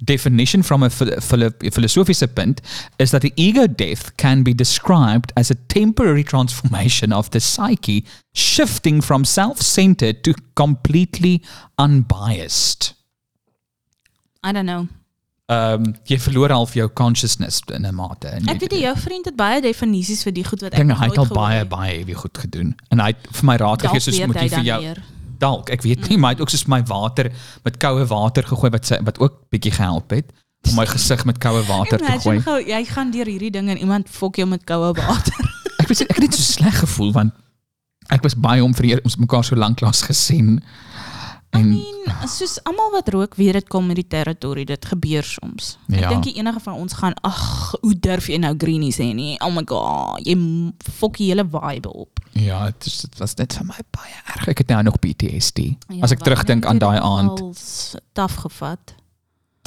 [0.06, 2.62] definition from a phil- philo- filosofiese punt
[3.02, 8.04] is that the ego death can be described as a temporary transformation of the psyche
[8.38, 11.42] shifting from self-centered to completely
[11.78, 12.94] unbiased.
[14.44, 14.86] I don't know.
[15.52, 18.28] Ehm jy verloor half jou consciousness in 'n mate.
[18.28, 20.80] En Ek jy- weet nie, jou vriend het baie definisies vir die goed wat Ek
[20.80, 22.74] ek dink hy het al baie baie heavy goed gedoen.
[22.90, 25.02] En hy het vir my raad gegee soos moet jy vir jou meer.
[25.38, 27.30] dalk, ek weet nie, maar hy het ook soos my water
[27.64, 30.32] met koue water gegooi wat sy, wat ook bietjie gehelp het
[30.68, 32.40] om my gesig met koue water te gooi.
[32.40, 35.34] gou, jy gaan deur hierdie ding en iemand fok jou met koue water.
[35.80, 37.32] Ek weet ek het net so sleg gevoel want
[38.10, 40.62] ek was baie om vir ons mekaar so lank lank gesien.
[41.54, 45.76] I mean, soos almal wat rook weet dit kom met die territorie, dit gebeur soms.
[45.86, 46.08] Ja.
[46.08, 49.36] Ek dink enige van ons gaan, ag, hoe durf jy nou greenies sê nie?
[49.40, 50.34] Oh my god, jy
[50.98, 52.20] fok die hele vibe op.
[52.34, 54.48] ja, dit is dit was net vir my baie erg.
[54.48, 55.58] Ek het nou nog PTSD.
[55.88, 57.40] Ja, As ek terugdink aan daai aand.
[57.40, 58.94] als Taf gevat.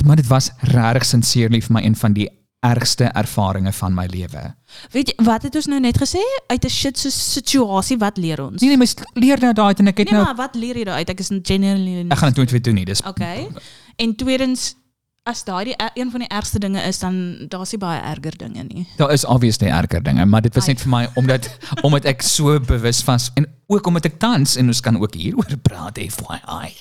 [0.06, 2.28] Maar dit was regtig sincerely vir my een van die
[2.59, 4.55] ergste ervarings van my lewe.
[4.91, 6.21] Weet jy, wat het ons nou net gesê?
[6.47, 8.61] Uit 'n shit so situasie, wat leer ons?
[8.61, 10.75] Nee nee, mens leer nou daai uit en ek het Nee, nou maar wat leer
[10.77, 11.09] jy daaruit?
[11.09, 12.85] Ek is genuinely ek gaan dit nooit weer doen nie.
[12.85, 13.47] Dis Okay.
[13.95, 14.75] En tweedens
[15.23, 18.37] as daai die er- een van die ergste dinge is dan daar's nie baie erger
[18.37, 18.87] dinge nie.
[18.97, 21.49] Daar is obviously erger dinge, maar dit was net vir my omdat
[21.85, 25.57] omdat ek so bewus was en ook omdat ek tans en ons kan ook hieroor
[25.61, 26.73] praat FYI.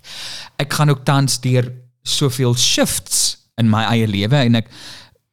[0.57, 4.69] Ek gaan ook tans deur soveel shifts in my eie lewe en ek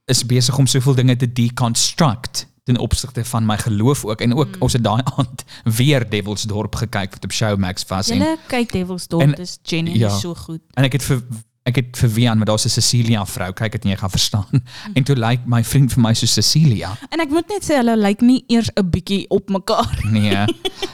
[0.06, 4.56] is besig om soveel dinge te deconstruct ten opsigte van my geloof ook en ook
[4.56, 4.62] mm.
[4.62, 9.22] ons het daai aand weer Devilsdorp gekyk wat op Showmax was en Julle kyk Devilsdorp,
[9.22, 10.18] en- dit is genuinely ja.
[10.18, 10.62] so goed.
[10.74, 11.24] en ek het vir
[11.64, 14.46] ek het vir Wian, maar daar's 'n Cecilia vrou, kyk dit nie jy gaan verstaan.
[14.52, 14.92] Mhm.
[14.94, 16.98] En toe lyk like my vriend vir my so Cecilia.
[17.10, 20.00] En ek moet net sê hulle lyk nie eers 'n bietjie op mekaar.
[20.12, 20.46] Nee,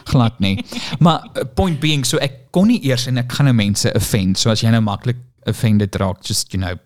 [0.04, 0.65] glad nie.
[1.00, 4.38] Maar uh, point being, so ek kon nie eers en ek gaan nou mense offend.
[4.39, 6.78] So as jy nou maklik offended raak, just you know,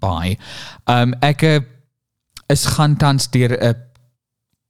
[0.00, 0.38] bye.
[0.84, 1.60] Um ek uh,
[2.48, 3.74] is gaan tans deur 'n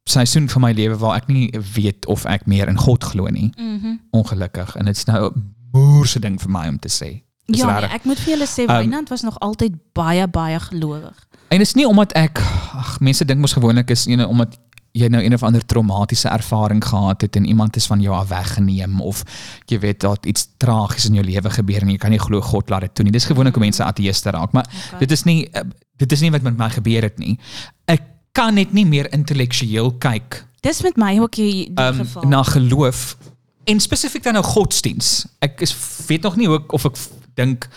[0.08, 3.52] seisoen van my lewe waar ek nie weet of ek meer in God glo nie.
[3.56, 3.96] Mhm.
[4.10, 7.22] Ongelukkig en dit is nou 'n boerse ding vir my om te sê.
[7.46, 10.60] Dis Ja, nee, ek moet vir julle sê Um, Wynand was nog altyd baie baie
[10.60, 11.26] gelowig.
[11.48, 12.38] En dit is nie omdat ek
[12.72, 14.58] ag mense dink mos gewoonlik is ene omdat
[14.92, 18.28] jy nou een of ander traumatiese ervaring gehad het en iemand is van jou af
[18.28, 19.22] weggeneem of
[19.66, 22.70] jy weet dat iets tragies in jou lewe gebeur en jy kan nie glo God
[22.70, 23.12] laat dit toe nie.
[23.12, 24.98] Dis gewoonlik hoe mense ateïste raak, maar Okay.
[25.00, 25.62] dit is nie eh,
[25.98, 27.38] dit is nie wat met my gebeur het nie.
[27.86, 32.22] Ek kan net nie meer intellektueel kyk Dis met my ook die, die um, geval.
[32.28, 33.16] na geloof
[33.64, 35.26] en spesifiek dan nou godsdiens.
[35.44, 35.76] Ek is
[36.08, 36.96] weet nog nie hoe of ek
[37.36, 37.68] dink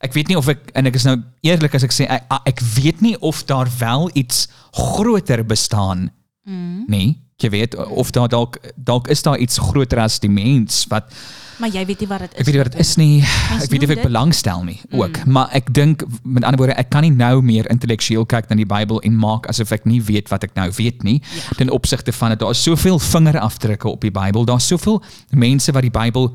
[0.00, 2.60] ek weet nie of ek en ek is nou eerlik as ek sê ek, ek
[2.78, 6.08] weet nie of daar wel iets groter bestaan
[6.44, 6.84] mm.
[6.88, 7.18] nie.
[7.40, 11.08] Jy weet of daar dalk dalk is daar iets groter as die mens wat
[11.60, 12.38] Maar jy weet nie wat dit is.
[12.40, 12.96] ek weet nie wat dit is.
[12.96, 15.24] Mens Ek weet nie of dit- belangstel nie ook.
[15.26, 18.66] Maar ek dink met ander woorde ek kan nie nou meer intellektueel kyk na die
[18.66, 21.56] Bybel en maak asof ek nie weet wat ek nou weet nie Ja.
[21.56, 24.44] ten opsigte van dit daar is soveel vingerafdrukke op die Bybel.
[24.44, 26.30] Daar's soveel mense wat die Bybel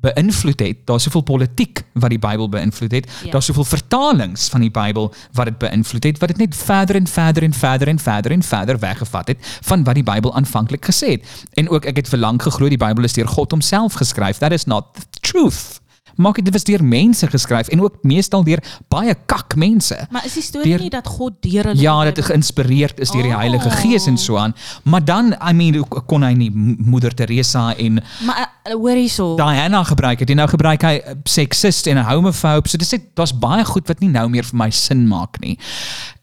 [0.00, 0.76] beïnvloed het.
[0.86, 3.10] Daar's soveel politiek wat die Bybel beïnvloed het.
[3.24, 3.30] Ja.
[3.30, 7.06] Daar's soveel vertalings van die Bybel wat dit beïnvloed het wat dit net verder en
[7.06, 11.18] verder en verder en verder en verder weggevat het van wat die Bybel aanvanklik gesê
[11.18, 11.46] het.
[11.52, 14.38] En ook ek het vir lank geglo die Bybel is deur God homself geskryf.
[14.38, 15.80] That is not the truth.
[16.18, 18.58] Maak dit was deur mense geskryf en ook meestal deur
[18.90, 19.94] baie kak mense.
[20.10, 23.10] Maar is die storie Deur- nie dat God deur hulle Ja, dat Bybel- geïnspireerd is
[23.10, 23.74] deur die Heilige Oh.
[23.80, 24.54] Gees en so aan.
[24.82, 29.36] Maar dan, I mean, kon hy nie Moeder Teresa en Maar uh, hoor hierso.
[29.36, 30.30] Diana gebruik het.
[30.30, 32.66] En nou gebruik hy uh, seksist en 'n homofoob.
[32.68, 35.58] So dis net daar's baie goed wat nie nou meer vir my sin maak nie.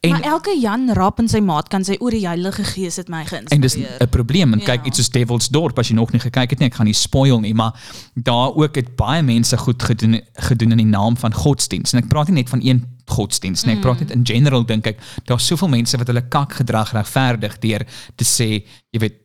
[0.01, 3.07] En maar elke Jan Rapp en sy maat kan sê oor die Heilige Gees het
[3.09, 4.01] my En dis geïnspireer.
[4.01, 4.53] 'n probleem.
[4.53, 4.85] En kyk Ja.
[4.85, 7.39] iets soos Devil's Dorp as jy nog nie gekyk het nie, ek gaan nie spoil
[7.39, 7.73] nie, maar
[8.13, 10.19] daar ook het baie mense goed gedoen
[10.49, 11.93] gedoen in die naam van godsdiens.
[11.93, 13.77] En ek praat nie net van een godsdiens nie.
[13.77, 17.59] Ek praat net in general dink ek daar's soveel mense wat hulle kak gedrag regverdig
[17.63, 18.49] deur te sê,
[18.91, 19.21] jy weet,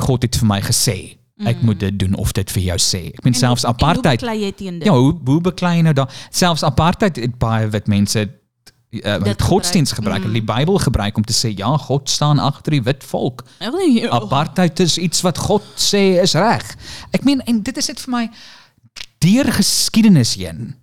[0.00, 0.98] God het vir my gesê
[1.42, 3.02] ek moet dit doen of dit vir jou sê.
[3.10, 4.86] Ek meen selfs apartheid hoe beklei jy teen dit?
[4.86, 6.22] Ja, hoe hoe beklei jy nou daar?
[6.30, 10.36] Selfs apartheid het baie wit mense uh, Dit godsdienst gebruik, mm.
[10.38, 13.42] die Bybel gebruik om te sê ja, God staan agter die wit volk.
[14.14, 16.76] Apartheid is iets wat God sê is reg.
[17.10, 18.28] Ek meen en dit is dit vir my
[19.24, 20.74] deur geskiedenis heen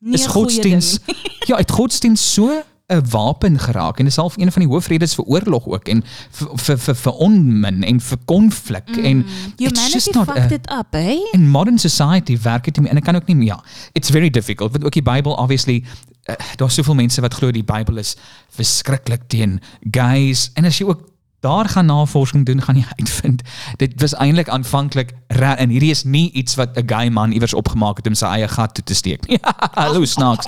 [0.00, 0.26] nie is
[0.60, 0.82] ding.
[1.50, 5.24] ja, het godsdienst so 'n wapen geraak en dis half een van die hoofredes vir
[5.24, 9.04] oorlog ook en vir vir vir, onmin en vir konflik mm.
[9.04, 11.18] en it's just not a, fucked it up, hè?
[11.32, 14.10] in modern society werk dit nie meer en ek kan ook nie meer ja it's
[14.10, 15.84] very difficult want ook die Bybel obviously
[16.26, 18.16] uh, daar's soveel mense wat glo die Bybel is
[18.48, 19.60] verskriklik teen
[19.90, 21.09] gays en as jy ook
[21.40, 23.42] daar gaan navorsing doen gaan jy uitvind.
[23.76, 27.96] Dit was eintlik aanvanklik en hierdie is nie iets wat 'n gay man iewers opgemaak
[27.96, 29.38] het om sy eie gat toe te steek nie.
[29.80, 30.46] Hallo snaaks.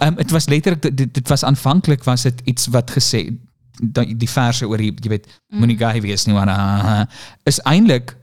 [0.00, 3.30] Um, dit was letterlik dit, was aanvanklik was dit iets wat gesê
[3.82, 7.04] dat die verse oor die, jy weet moenie gay wees nie uh,
[7.42, 8.16] is eintlik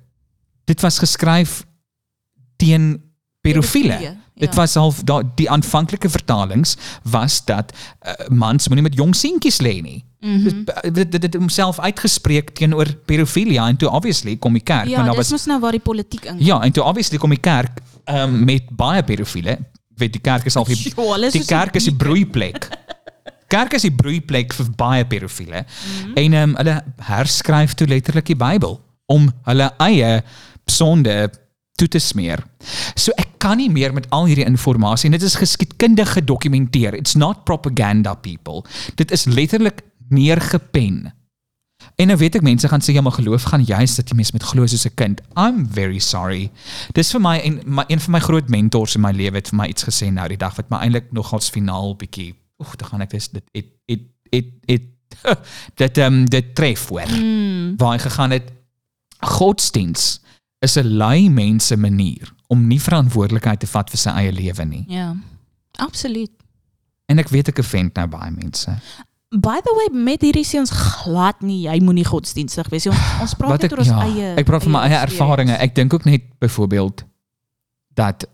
[0.65, 1.65] dit was geskryf
[2.55, 3.01] teen
[3.41, 4.18] pedofiele.
[4.39, 4.55] Dit ja.
[4.55, 9.79] was half da, die aanvanklike vertalings was dat uh, mans moenie met jong seentjies lê
[9.83, 10.05] nie.
[10.19, 10.45] Mm.
[10.45, 10.93] -hmm.
[10.93, 15.05] Dit dit het homself uitgespreek teenoor pedofilia en toe obviously kom die kerk Ja, want
[15.05, 16.35] daar dis was mos nou waar die politiek in.
[16.39, 19.57] ja en toe obviously kom die kerk um, met baie pedofiele.
[19.95, 22.67] Weet die kerk is al die, Jo, die kerk is die broeiplek.
[23.49, 25.65] Kerk is die broeiplek vir baie pedofiele.
[25.65, 26.13] Mm -hmm.
[26.13, 30.23] En um, hulle herskryf toe letterlik die Bybel om hulle eie
[30.65, 31.31] sonde
[31.79, 32.43] toe te smeer.
[32.99, 36.97] So ek kan nie meer met al hierdie inligting en dit is geskiedkundig gedokumenteer.
[36.99, 38.65] It's not propaganda people.
[38.99, 41.13] Dit is letterlik neergepen.
[41.99, 44.31] En nou weet ek mense gaan sê ja, maar geloof gaan juist dat jy mens
[44.35, 45.21] met glo soos 'n kind.
[45.35, 46.51] I'm very sorry.
[46.93, 49.57] Dis vir my en my een van my groot mentors in my lewe het vir
[49.57, 53.01] my iets gesê nou die dag wat my eintlik nogals finaal bietjie oeg, dan gaan
[53.01, 54.87] ek dis dit het het het het
[55.81, 57.07] dit ehm um, dit tref hoor.
[57.07, 57.77] Mm.
[57.77, 58.51] Waar hy gegaan het
[59.19, 60.19] godsdiens
[60.59, 64.85] is 'n lui mense manier om nie verantwoordelikheid te vat vir sy eie lewe nie.
[64.87, 65.15] Ja.
[65.77, 66.31] Absoluut.
[67.05, 68.73] En ek weet ek offend nou baie mense.
[69.29, 72.93] By the way, met hierdie sê ons glad nie jy moenie godsdienstig wees nie.
[72.95, 75.51] Ons, ons praat net oor ons ja, eie ek praat van my eie ervarings.
[75.61, 77.05] Ek dink ook net byvoorbeeld
[77.93, 78.25] dat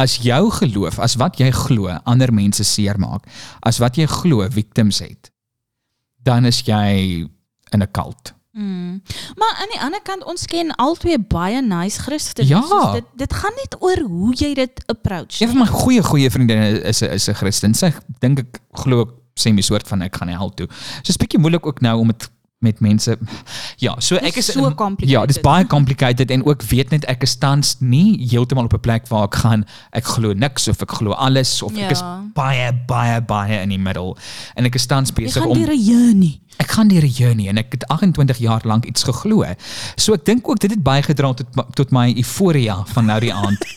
[0.00, 3.26] as jou geloof, as wat jy glo ander mense seermaak,
[3.66, 5.32] as wat jy glo victims het,
[6.24, 7.26] dan is jy
[7.72, 8.32] in 'n kult.
[8.52, 9.02] Mm.
[9.34, 12.48] Maar aan die ander kant ons ken albei baie nice Christene.
[12.48, 12.62] Ja.
[12.66, 15.40] Soos dit dit gaan net oor hoe jy dit approach.
[15.40, 17.74] Een van my goeie goeie vriendinne is 'n is 'n Christen.
[17.74, 20.66] Sy dink ek glo ek sê my soort van ek gaan hel toe.
[21.02, 23.14] So 'n bietjie moeilik ook nou om dit met mense
[23.80, 24.72] ja, so ek is Dis so.
[25.08, 28.80] Ja, dis baie complicated en ook weet net ek is tans nie heeltemal op 'n
[28.84, 29.64] plek waar ek gaan
[29.96, 32.02] ek glo niks of ek glo alles of ek is
[32.36, 34.16] baie baie baie in die middel
[34.56, 36.40] en ek is tans besig gaan om deur 'n journey.
[36.58, 39.44] ek gaan deur 'n journey en ek het 28 jaar lank iets geglo.
[39.96, 43.58] So ek dink ook dit het bygedra tot tot my euforia van nou die aand.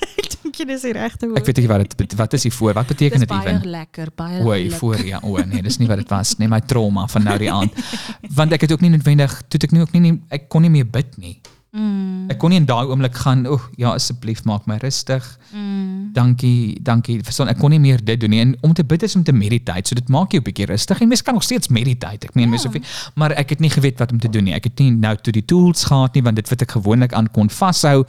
[0.43, 2.73] Dink jy dis die regte Ek weet nie wat dit wat is euforia?
[2.73, 3.69] Wat beteken dit baie ewen?
[3.69, 4.71] lekker, baie O, geluk.
[4.71, 5.19] euforia.
[5.23, 7.71] O nee, dis nie wat dit was nie, my trauma van nou die aand.
[8.37, 10.61] Want ek het ook nie noodwendig toe het ek nie ook nie, nie ek kon
[10.61, 11.39] nie meer bid nie.
[11.73, 15.25] Mm, Ek kon nie in daai oomblik gaan, o ja, asseblief maak my rustig.
[15.51, 16.11] mm.
[16.13, 17.15] Dankie, dankie.
[17.23, 18.39] Verstaan, ek kon nie meer dit doen nie.
[18.39, 19.87] En om te bid is om te meditate.
[19.89, 21.01] So dit maak jou 'n bietjie rustig.
[21.01, 22.27] En mens kan nog steeds meditate.
[22.27, 22.83] Ek meen, mens hoef nie,
[23.15, 24.53] maar ek het nie geweet wat om te doen nie.
[24.53, 27.31] Ek het nie nou toe die tools gehad nie want dit wat ek gewoonlik aan
[27.31, 28.05] kon vashou,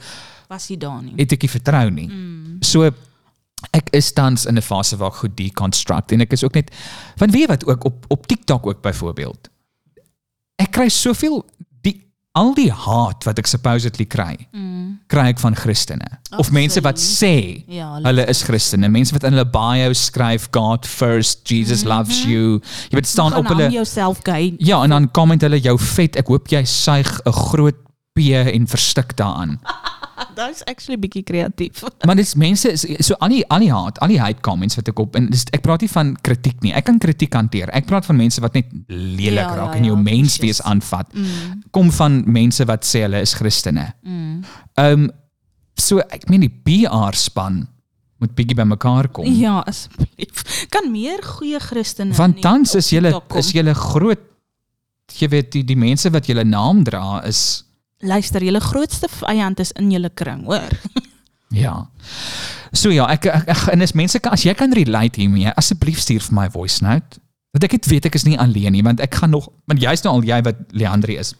[0.47, 1.13] Was hy daar nie?
[1.17, 2.07] het ek nie vertrou nie.
[2.07, 2.57] Mm.
[2.61, 2.91] So
[3.73, 6.71] ek is tans in 'n fase waar ek goed deconstruct en ek is ook net
[7.17, 9.49] want weet jy wat ook op op TikTok ook byvoorbeeld.
[10.59, 11.41] Ek kry soveel
[11.83, 11.97] die
[12.35, 14.99] al die haat wat ek supposedly kry, Mm.
[15.07, 19.23] kry ek van Christene of mense wat sê Ja, hulle- hulle is Christene, mense wat
[19.23, 22.61] in hulle bio skryf God first, Jesus loves you.
[22.91, 24.55] Jy weet staan op hulle hang jouself gay.
[24.59, 26.15] Ja, en dan comment hulle jou vet.
[26.17, 27.75] Ek hoop jy suig 'n groot
[28.15, 29.59] P en verstik daaraan.
[30.37, 31.83] Dit is actually bietjie kreatief.
[32.07, 34.89] Maar dis mense is so al die al die haat, al die hate comments wat
[34.91, 36.73] ek op en dis, ek praat nie van kritiek nie.
[36.77, 37.71] Ek kan kritiek hanteer.
[37.75, 41.11] Ek praat van mense wat net lelik Ja, raak ja, en jou ja, menswees aanvat.
[41.13, 41.61] Mm.
[41.75, 43.91] Kom van mense wat sê hulle is Christene.
[44.03, 44.41] Mm.
[44.81, 45.13] Ehm um,
[45.75, 47.65] so ek meen die PR span
[48.23, 49.27] moet bietjie bymekaar kom.
[49.27, 50.45] Ja, asseblief.
[50.71, 53.41] Kan meer goeie Christene Want tans is julle kom.
[53.41, 54.23] is julle groot
[55.13, 57.64] jy weet die die mense wat julle naam dra is
[57.99, 60.69] luister, julle grootste vyand is in julle kring, hoor.
[61.55, 61.85] Ja.
[62.75, 66.01] So ja, ek, ek, ek en as mense kan as jy kan relate hiermee, asseblief
[66.03, 67.21] stuur vir my voice note.
[67.55, 70.03] Want ek het weet ek is nie alleen nie, want ek gaan nog want jy's
[70.03, 71.31] nou al jy wat Leandri is.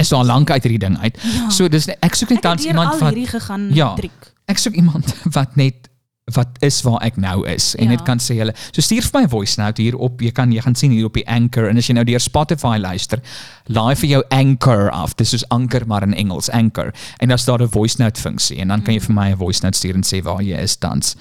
[0.00, 1.18] Is al lank uit hierdie ding uit.
[1.34, 1.50] Ja.
[1.52, 3.90] So dis ek soek net Ek het tans deur iemand al wat hierdie gegaan Ja.
[3.92, 4.30] matriek.
[4.48, 5.90] ek soek iemand wat net
[6.32, 7.96] wat is waar ek nou is en Ja.
[7.96, 10.50] dit kan sê hulle so stuur vir my 'n voice note hier op jy kan
[10.52, 13.20] jy gaan sien hier op die Anchor en as jy nou deur Spotify luister
[13.68, 17.60] laai vir jou Anchor af dis soos anker maar in Engels Anchor en dan daar
[17.62, 20.02] 'n voice note funksie en dan kan jy vir my 'n voice note stuur en
[20.02, 21.14] sê waar jy is tans.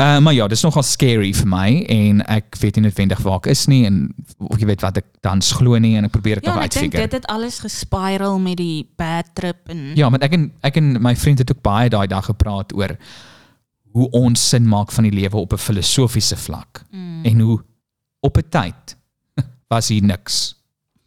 [0.00, 3.46] Uh, maar ja, dis nogal scary vir my en ek weet nie noodwendig waar ek
[3.46, 6.44] is nie en of jy weet wat ek tans glo nie en ek probeer dit
[6.44, 7.08] Ja, nog en ek dink uitfigure.
[7.08, 11.00] dit het alles gespiral met die bad trip en Ja, maar ek en ek en
[11.02, 12.96] my vriend het ook baie daai dag gepraat oor
[13.90, 17.24] hoe ons sin maak van die lewe op 'n filosofiese vlak mm.
[17.24, 17.60] en hoe
[18.20, 18.96] op 'n tyd
[19.72, 20.56] was hier niks.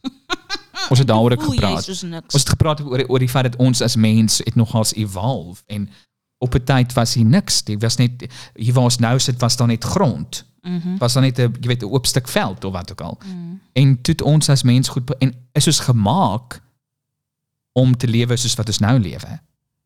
[0.89, 1.87] Ons het daaroor gepraat.
[1.87, 5.89] Ons het gepraat oor oor die feit dat ons as mens het nogals evolve en
[6.37, 7.63] op 'n tyd was hier niks.
[7.63, 8.11] Dit was net
[8.53, 10.45] hier waar ons nou sit was daar net grond.
[10.61, 13.17] Mm was daar net 'n jy weet 'n oop stuk veld of wat ook al.
[13.25, 13.61] Mm.
[13.73, 16.61] En toe ons as mens goed en is ons gemaak
[17.71, 19.41] om te lewe soos wat ons nou lewe.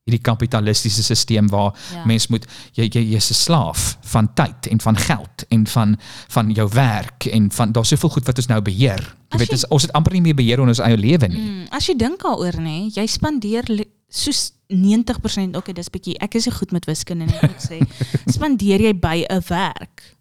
[0.08, 2.06] Hierdie kapitalistiese stelsel waar Ja.
[2.08, 5.98] mens moet jy jy jy's 'n slaaf van tyd en van geld en van
[6.30, 9.00] van jou werk en van daar's soveel goed wat ons nou beheer.
[9.04, 11.28] Jy As weet jy- ons, ons het amper nie meer beheer oor ons eie lewe
[11.28, 11.38] nie.
[11.38, 13.66] Mm, as jy dink daaroor nê, jy spandeer
[14.10, 17.80] soos 90%, okay, dis bietjie ek is nie goed met wiskunde nie, ek moet sê.
[18.36, 20.16] spandeer jy by 'n werk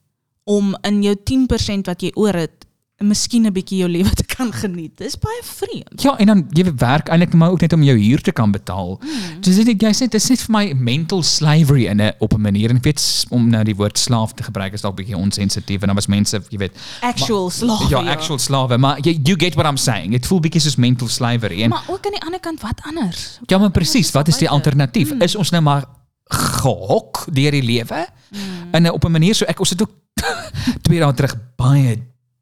[0.44, 2.65] om in jou 10% wat jy oor het,
[3.04, 4.96] miskien 'n bietjie jou lewe te kan geniet.
[4.96, 6.02] Dis baie vreemd.
[6.02, 9.00] Ja, en dan jy werk eintlik maar ook net om jou huur te kan betaal.
[9.02, 9.40] Mm.
[9.40, 12.40] Dus dit jy sê dit is net vir my mental slavery in 'n op 'n
[12.40, 15.80] manier en ek weet om nou die woord slaaf te gebruik is dalk bietjie onsensitief
[15.80, 17.88] en dan was mense, jy weet, Actual slawe.
[17.90, 20.12] ja, actual slawe, maar jy you get what I'm saying.
[20.12, 23.38] Dit voel bietjie soos mental slavery en Maar ook aan die ander kant wat anders?
[23.46, 25.12] ja, maar presies, is wat is die alternatief?
[25.12, 25.20] Mm.
[25.22, 25.84] Is ons nou maar
[26.24, 28.06] gehok deur die lewe?
[28.30, 28.38] Mm.
[28.72, 29.90] En op 'n manier so ek ons het ook
[30.84, 31.96] twee dae terug baie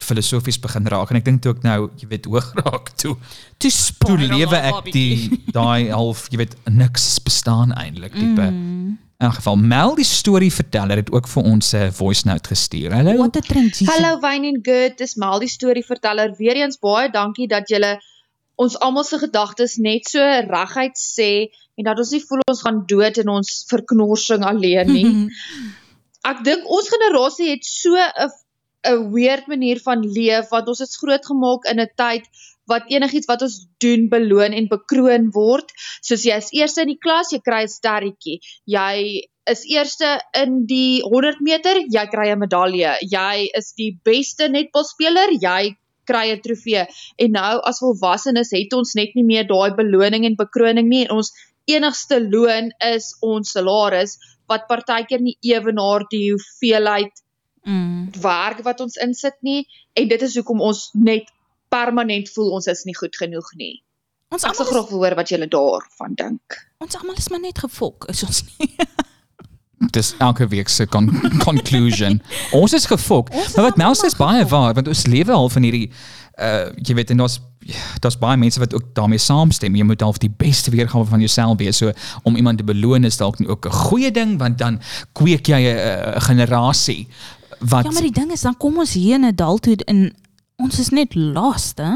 [0.04, 3.16] filosofies begin raak en ek dink toe ek nou, jy weet, hoog raak toe
[3.62, 3.70] Toe
[4.04, 8.48] toe lewe daar ek die daai half jy weet niks bestaan eintlik tipe.
[8.50, 8.98] Mm.
[9.24, 12.92] In geval Mel die storie verteller het ook vir ons 'n voice note gestuur.
[12.92, 13.16] Hallo.
[13.16, 13.88] What a transition.
[13.94, 16.34] Hallo Wayne and Good, dis Mal die storieverteller.
[16.36, 18.00] Weereens baie dankie dat julle
[18.54, 22.82] ons almal se gedagtes net so reguit sê en dat ons nie voel ons gaan
[22.86, 25.06] dood in ons verknorsing alleen nie.
[26.30, 28.30] Ek dink ons generasie het so 'n
[28.84, 32.28] 'n weird manier van leef want ons is grootgemaak in 'n tyd
[32.72, 35.72] wat enigiets wat ons doen beloon en bekroon word.
[36.00, 38.40] Soos jy is eerste in die klas, jy kry 'n sterretjie.
[38.66, 42.96] Jy is eerste in die 100 meter, jy kry 'n medalje.
[43.02, 46.86] Jy is die beste netbalspeler, jy kry 'n trofee.
[47.18, 51.16] En nou as volwassenes het ons net nie meer daai beloning en bekroning nie en
[51.20, 51.32] ons
[51.66, 54.18] enigste loon is ons salaris
[54.48, 57.23] wat partykeer nie ewenaar die hoeveelheid
[57.64, 58.10] Mm.
[58.20, 61.30] werk wat ons insit nie en dit is hoekom ons net
[61.68, 63.82] permanent voel ons is nie goed genoeg nie.
[64.34, 66.58] Ons almal graag hoor wat julle daarvan dink.
[66.78, 68.74] ons almal is maar net gefok, is ons nie?
[69.94, 71.08] Dis elke week se con
[71.44, 72.20] conclusion.
[72.52, 73.32] ons is gefok.
[73.32, 74.50] Ons Maar wat Mel allemaal sê is baie gefok.
[74.50, 75.88] waar want ons lewe al van hierdie
[76.34, 77.38] uh jy weet en daar's
[78.02, 79.76] daar's baie mense wat ook daarmee saamstem.
[79.76, 81.76] Jy moet half die beste weergawe van jouself wees.
[81.76, 84.80] So om iemand te beloon is dalk nie ook 'n goeie ding want dan
[85.12, 87.08] kweek jy 'n generasie
[87.58, 90.14] wat Ja, maar die ding is dan kom ons hier in 'n adulthood en
[90.56, 91.94] ons is net lost, hè?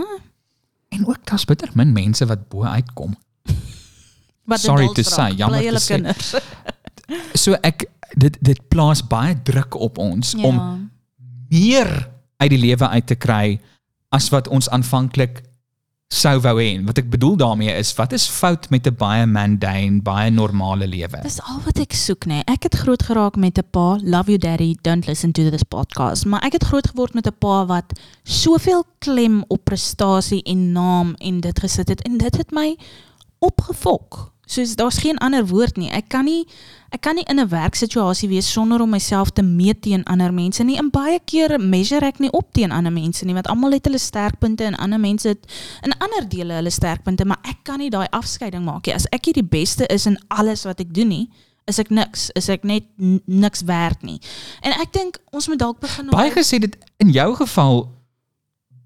[0.89, 3.15] en ook daar's bitter min mense wat bo uitkom.
[4.49, 6.41] Wat Sorry to say, jammer te sê.
[7.43, 7.85] So ek
[8.17, 10.43] dit dit plaas baie druk op ons Ja.
[10.45, 10.91] om
[11.49, 13.61] meer uit die lewe uit te kry
[14.09, 15.43] as wat ons aanvanklik
[16.09, 16.79] sou wou hê.
[16.87, 21.21] Wat ek bedoel daarmee is, wat is fout met 'n baie mundane, baie normale lewe?
[21.23, 22.43] Dis al wat ek soek, nê.
[22.47, 26.25] Ek het groot geraak met 'n pa, love you daddy, don't listen to this podcast,
[26.27, 27.93] maar ek het groot geword met 'n pa wat
[28.25, 32.77] soveel klem op prestasie en naam en dit gesit het en dit het my
[33.39, 34.33] opgefok.
[34.49, 35.91] Soos daar's geen ander woord nie.
[35.93, 36.47] Ek kan nie
[36.89, 40.65] ek kan nie in 'n werksituasie wees sonder om myself te meet teen ander mense
[40.65, 40.79] nie.
[40.79, 43.99] En baie keer measure ek nie op teen ander mense nie, want almal het hulle
[43.99, 48.09] sterkpunte en ander mense het in ander dele hulle sterkpunte, maar ek kan nie daai
[48.11, 48.95] afskeiding maak nie.
[48.95, 51.29] As ek nie die beste is in alles wat ek doen nie,
[51.67, 52.85] is ek niks, is ek net
[53.27, 54.21] niks werd nie.
[54.63, 57.99] En ek dink ons moet dalk begin Baie gesê dit in jou geval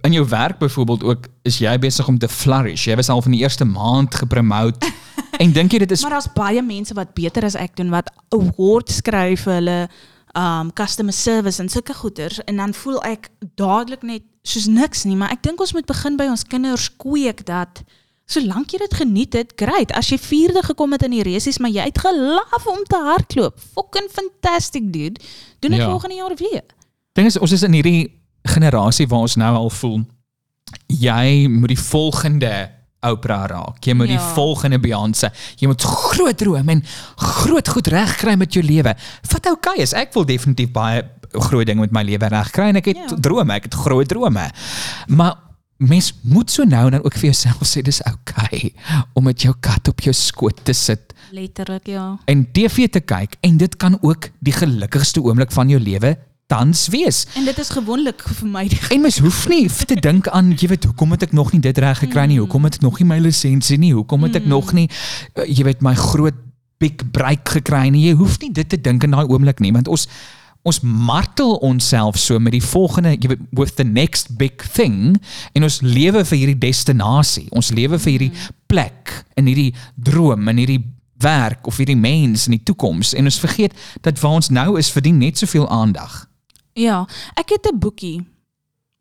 [0.02, 2.88] in jou werk byvoorbeeld ook is jy besig om te flourish.
[2.88, 4.86] Jy was al van die eerste maand gepromote
[5.38, 8.10] en dink jy dit is Maar daar's baie mense wat beter as ek doen wat
[8.34, 9.88] awards skryf hulle
[10.36, 15.14] um customer service en sulke goeders en dan voel ek dadelik net soos niks nie,
[15.16, 17.82] maar ek dink ons moet begin by ons kinders kweek dat
[18.26, 19.92] solank jy dit geniet het, great.
[19.92, 23.58] As jy vierde gekom het in die resies, maar jy het gelaf om te hardloop.
[23.74, 25.20] Fucking fantastic dude.
[25.60, 25.88] Doen dit Ja.
[25.90, 26.62] volgende jaar weer.
[27.12, 30.00] ding is ons is in hierdie generasie waar ons nou al voel
[30.86, 32.70] jy moet die volgende
[33.02, 33.80] Oprah raak.
[33.84, 35.32] Jy moet die volgende Beyoncé.
[35.58, 36.82] Jy moet groot droom en
[37.16, 38.94] groot goed regkry met jou lewe.
[39.32, 39.92] Wat oukei is.
[39.98, 43.16] Ek wil definitief baie groot dinge met my lewe regkry en ek het Ja.
[43.18, 44.50] drome, ek het groot drome.
[45.08, 45.34] Maar
[45.82, 48.72] mens moet so nou en dan ook vir jouself sê dis oukei
[49.14, 52.18] om met jou kat op jou skoot te sit Letterlik ja.
[52.26, 56.16] en TV te kyk en dit kan ook die gelukkigste oomblik van jou lewe
[56.52, 57.24] tans wees.
[57.38, 60.84] En dit is gewoonlik vir my En mens hoef nie te dink aan, jy weet,
[60.90, 62.38] hoekom het ek nog nie dit reg gekry nie?
[62.42, 63.94] Hoekom het ek nog nie my lisensie nie?
[63.96, 66.36] Hoekom het ek nog nie uh, jy weet my groot
[66.82, 68.08] big break gekry nie?
[68.10, 70.08] Jy hoef nie dit te dink in daai oomblik nie, want ons
[70.62, 75.16] ons martel onsself so met die volgende, jy weet, with the next big thing
[75.58, 77.48] en ons lewe vir hierdie destinasie.
[77.50, 78.32] Ons lewe vir hierdie
[78.70, 80.82] plek in hierdie droom en hierdie
[81.22, 83.74] werk of hierdie mens in die toekoms en ons vergeet
[84.06, 86.22] dat waar ons nou is verdien net soveel aandag.
[86.72, 88.26] Ja, ek het 'n boekie.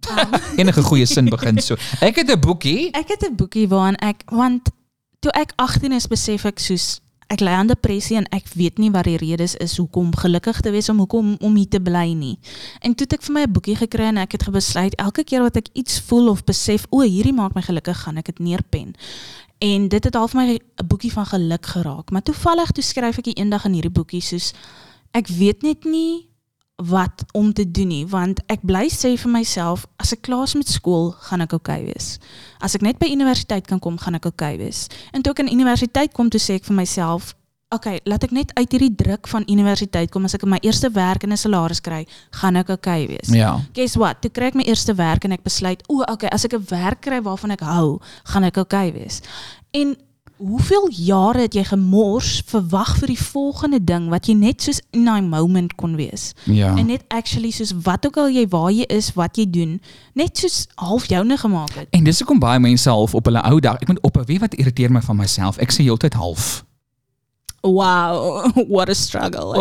[0.59, 1.76] Enige goeie sin begin so.
[1.99, 2.91] Ek het 'n boekie.
[2.91, 4.69] Ek het 'n boekie waarin ek want
[5.19, 6.99] toe ek 18 is besef ek soos
[7.32, 10.72] ek ly aan depressie en ek weet nie wat die redes is hoekom gelukkig te
[10.74, 12.39] wees om hoekom om hier te bly nie.
[12.82, 15.41] En toe het ek vir my 'n boekie gekry en ek het gebesluit elke keer
[15.41, 18.95] wat ek iets voel of besef o, hierdie maak my gelukkig, gaan ek dit neerpen.
[19.59, 22.11] En dit het al vir my 'n boekie van geluk geraak.
[22.11, 24.53] Maar toevallig toe skryf ek eendag in hierdie boekie soos
[25.13, 26.31] ek weet net nie
[26.76, 30.55] wat om te doen nie want ek bly sê vir myself as ek klaar is
[30.57, 32.17] met skool gaan ek oukei okay wees.
[32.59, 34.88] As ek net by universiteit kan kom gaan ek oukei okay wees.
[35.13, 37.36] En toe ek in universiteit kom toe sê ek vir myself
[37.72, 40.89] Oké, okay, laat ek net uit hierdie druk van universiteit kom as ek my eerste
[40.91, 42.03] werk en 'n salaris kry,
[42.36, 43.32] gaan ek okay wees.
[43.32, 43.63] Ja.
[43.72, 44.19] Guess what?
[44.19, 46.99] Toe kry ek my eerste werk en ek besluit, o, okay, as ek 'n werk
[46.99, 49.22] kry waarvan ek hou, gaan ek okay wees.
[49.72, 49.95] En
[50.42, 55.06] hoeveel jare het jy gemors verwag vir die volgende ding wat jy net soos in
[55.06, 56.32] daai moment kon wees?
[56.50, 56.74] Ja.
[56.76, 59.78] En net actually soos wat ook al jy waar jy is, wat jy doen,
[60.18, 61.89] net soos half joune gemaak het.
[61.96, 64.58] En dis hoekom baie mense half op hulle ou dag, ek moet ophou, weet wat
[64.58, 65.62] irriteer my van myself?
[65.62, 66.64] Ek sê heeltyd half.
[67.62, 69.54] Wow, what a struggle.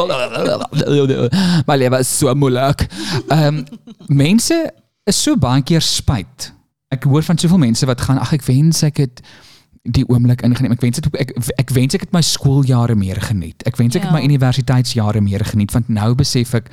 [1.69, 2.87] My lewe is so moeilik.
[3.29, 3.65] Ehm
[4.09, 4.57] mense
[5.05, 6.51] is so baie keer spyt.
[6.91, 9.21] Ek hoor van soveel mense wat gaan, ag ek wens ek het
[9.89, 10.73] die oomblik ingeneem.
[10.77, 13.63] Ek wens dit ek ek wens ek het my skooljare meer geniet.
[13.67, 14.17] Ek wens ek het Ja.
[14.19, 16.69] my universiteitsjare meer geniet want nou besef ek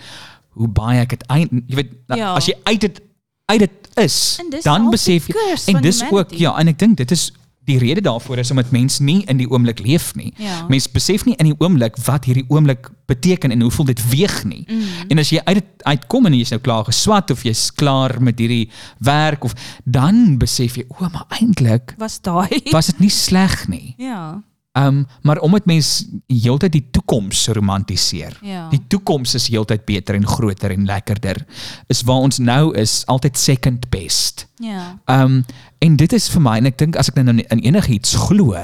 [0.58, 2.34] hoe baie ek het eind jy weet Ja.
[2.36, 3.02] as jy uit dit
[3.48, 3.72] uit dit
[4.04, 5.36] is, dan besef jy
[5.74, 7.32] en dis ook ja, en ek dink dit is
[7.68, 10.32] die rede daarvoor is omdat mens nie in die oomblik leef nie.
[10.40, 10.64] Ja.
[10.72, 14.64] Mens besef nie in die oomblik wat hierdie oomblik beteken en hoeveel dit weeg nie.
[14.68, 14.84] Mm.
[15.14, 18.40] En as jy uit dit uitkom en jy's nou klaar geswat of jy's klaar met
[18.40, 18.70] hierdie
[19.04, 22.62] werk of dan besef jy o, maar eintlik Was daai?
[22.72, 23.94] was dit nie sleg nie.
[23.98, 24.42] Ja.
[24.78, 28.38] Um, maar omdat mens heeltyd die toekoms romantiseer.
[28.42, 28.68] Ja.
[28.70, 31.46] Die toekoms is heeltyd beter en groter en lekkerder.
[31.88, 34.48] Is waar ons nou is altyd second best.
[34.62, 35.00] Ja.
[35.06, 35.46] Ehm um,
[35.78, 38.58] en dit is vir my en ek dink as ek nou in enigiets glo,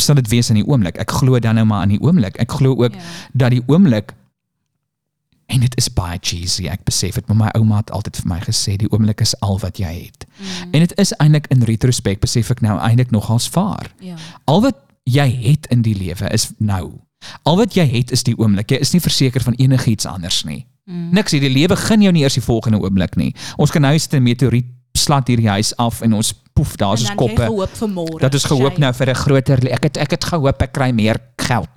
[0.00, 0.96] sal dit wees in die oomblik.
[1.00, 2.36] Ek glo dan nou maar in die oomblik.
[2.40, 3.00] Ek glo ook Ja.
[3.32, 4.14] dat die oomblik
[5.46, 6.66] en dit is baie cheesy.
[6.68, 9.58] Ek besef dit, maar my ouma het altyd vir my gesê die oomblik is al
[9.62, 10.26] wat jy het.
[10.38, 10.72] Mm.
[10.72, 13.92] En dit is eintlik in retrospek besef ek nou eintlik nogals vaar.
[14.00, 14.16] Ja.
[14.44, 16.98] Al wat jy het in die lewe is nou.
[17.46, 18.70] Al wat jy het is die oomblik.
[18.70, 20.64] Jy is nie verseker van enigiets anders nie.
[20.86, 21.10] Mm.
[21.16, 23.32] Niks die lewe gun jou nie eers die volgende oomblik nie.
[23.56, 27.14] Ons kan nou 'n meteoriet slat hierdie huis af en ons poef daar is ons
[27.14, 27.46] koppe.
[28.18, 31.16] Dat is gehoop nou vir 'n groter ek het ek het gehoop ek kry meer
[31.36, 31.68] geld.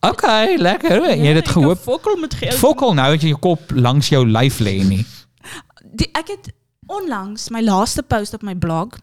[0.00, 0.22] OK,
[0.56, 0.98] lekker.
[0.98, 1.16] hoor.
[1.16, 1.78] Jy het dit gehoop.
[1.78, 2.54] Fokkel met geld.
[2.54, 5.04] Fokkel nou dat jy jou kop langs jou lyf lê nie.
[5.92, 6.52] Die, ek het
[6.86, 8.96] onlangs my laaste post op my blog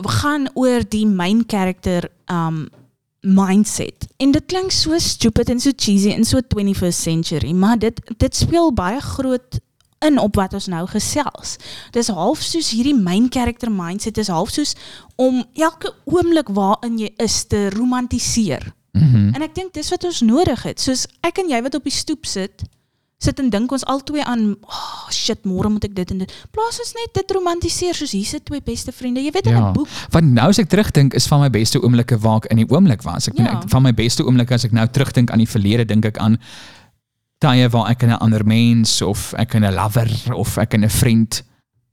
[0.00, 2.68] gaan oor die main character um
[3.20, 4.06] mindset.
[4.16, 8.36] En dit klink so stupid en so cheesy en so 21st century, maar dit dit
[8.36, 9.60] speel baie groot
[9.98, 11.56] in op wat ons nou gesels.
[11.92, 14.74] Dis half soos hierdie main character mindset is half soos
[15.20, 18.72] om elke oomblik waarin jy is te romantiseer.
[18.92, 20.80] Mm en ek dink dis wat ons nodig het.
[20.80, 22.64] Soos ek en jy wat op die stoep sit,
[23.20, 26.32] sit en dink ons albei aan, oh shit, môre moet ek dit en dit.
[26.56, 29.20] Plaas ons net dit romantiseer soos hier sit twee beste vriende.
[29.20, 29.72] Jy weet in 'n Ja.
[29.72, 29.88] boek.
[30.10, 33.02] Want nou as ek terugdink is van my beste oomblikke waar ek in die oomblik
[33.02, 33.28] was.
[33.28, 33.44] Ek Ja.
[33.44, 33.62] ja.
[33.68, 36.38] van my beste oomblikke as ek nou terugdink aan die verlede dink ek aan
[37.38, 40.84] tye waar ek en 'n ander mens of ek en 'n lover of ek en
[40.84, 41.42] 'n vriend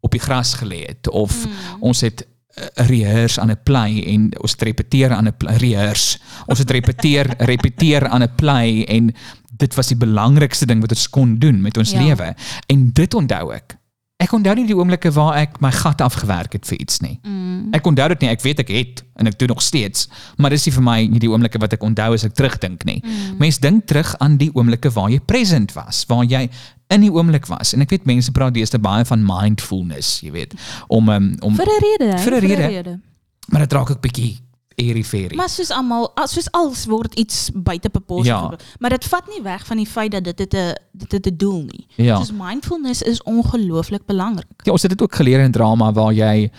[0.02, 1.52] op die gras gelê het of mm.
[1.82, 2.26] ons het
[2.58, 6.18] 'n rehears aan 'n play en ons repeteer aan 'n rehears.
[6.48, 9.14] Ons het repeteer repeteer aan 'n play en
[9.58, 11.99] dit was die belangrikste ding wat ons kon doen met ons Ja.
[11.99, 12.05] ja.
[12.05, 12.36] lewe.
[12.68, 13.78] En dit onthou ek.
[14.18, 17.20] Ek onthou nie die oomblikke waar ek my gat afgewerk het vir iets nie.
[17.24, 17.68] Mm.
[17.78, 18.30] Ek onthou dit nie.
[18.34, 21.20] Ek weet ek het en ek doen nog steeds, maar dis nie vir my nie
[21.20, 22.97] die oomblikke wat ek onthou as ek terugdink nie.
[23.05, 23.38] Mm.
[23.38, 26.49] Mens dink terug aan die oomblikke waar jy present was, waar jy
[26.89, 27.74] in die oomblik was.
[27.74, 30.53] En ek weet mense praat deesdae baie van mindfulness, jy weet,
[30.88, 32.18] om um, om Vir 'n rede.
[32.18, 32.99] Vir 'n rede.
[33.47, 34.39] Maar dit raak ook bietjie
[34.78, 35.36] airy-fairy.
[35.36, 38.32] Maar soos almal, soos alles word iets buite proporsie.
[38.32, 38.54] Ja.
[38.80, 41.62] Maar dit vat nie weg van die feit dat dit 'n dit dit 'n doel
[41.62, 41.88] nie.
[41.96, 42.18] Ja.
[42.18, 44.62] Soos mindfulness is ongelooflik belangrik.
[44.64, 46.52] Ja, ons het dit ook geleer in drama waar jy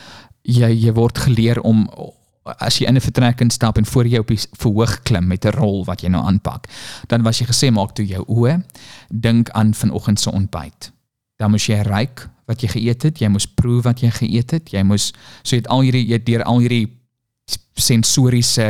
[0.42, 1.88] jy jy word geleer om
[2.42, 5.50] as jy in 'n vertrek instap en voor jy op die verhoog klim met 'n
[5.50, 6.66] rol wat jy nou aanpak,
[7.06, 8.64] dan was jy gesê maak toe jou oë,
[9.08, 10.92] dink aan vanoggend se ontbyt.
[11.36, 14.70] Dan moes jy ruik wat jy geëet het, jy moes proe wat jy geëet het,
[14.70, 15.12] jy moes
[15.42, 16.97] so jy het al hierdie jy het deur al hierdie
[17.78, 18.66] sensoriese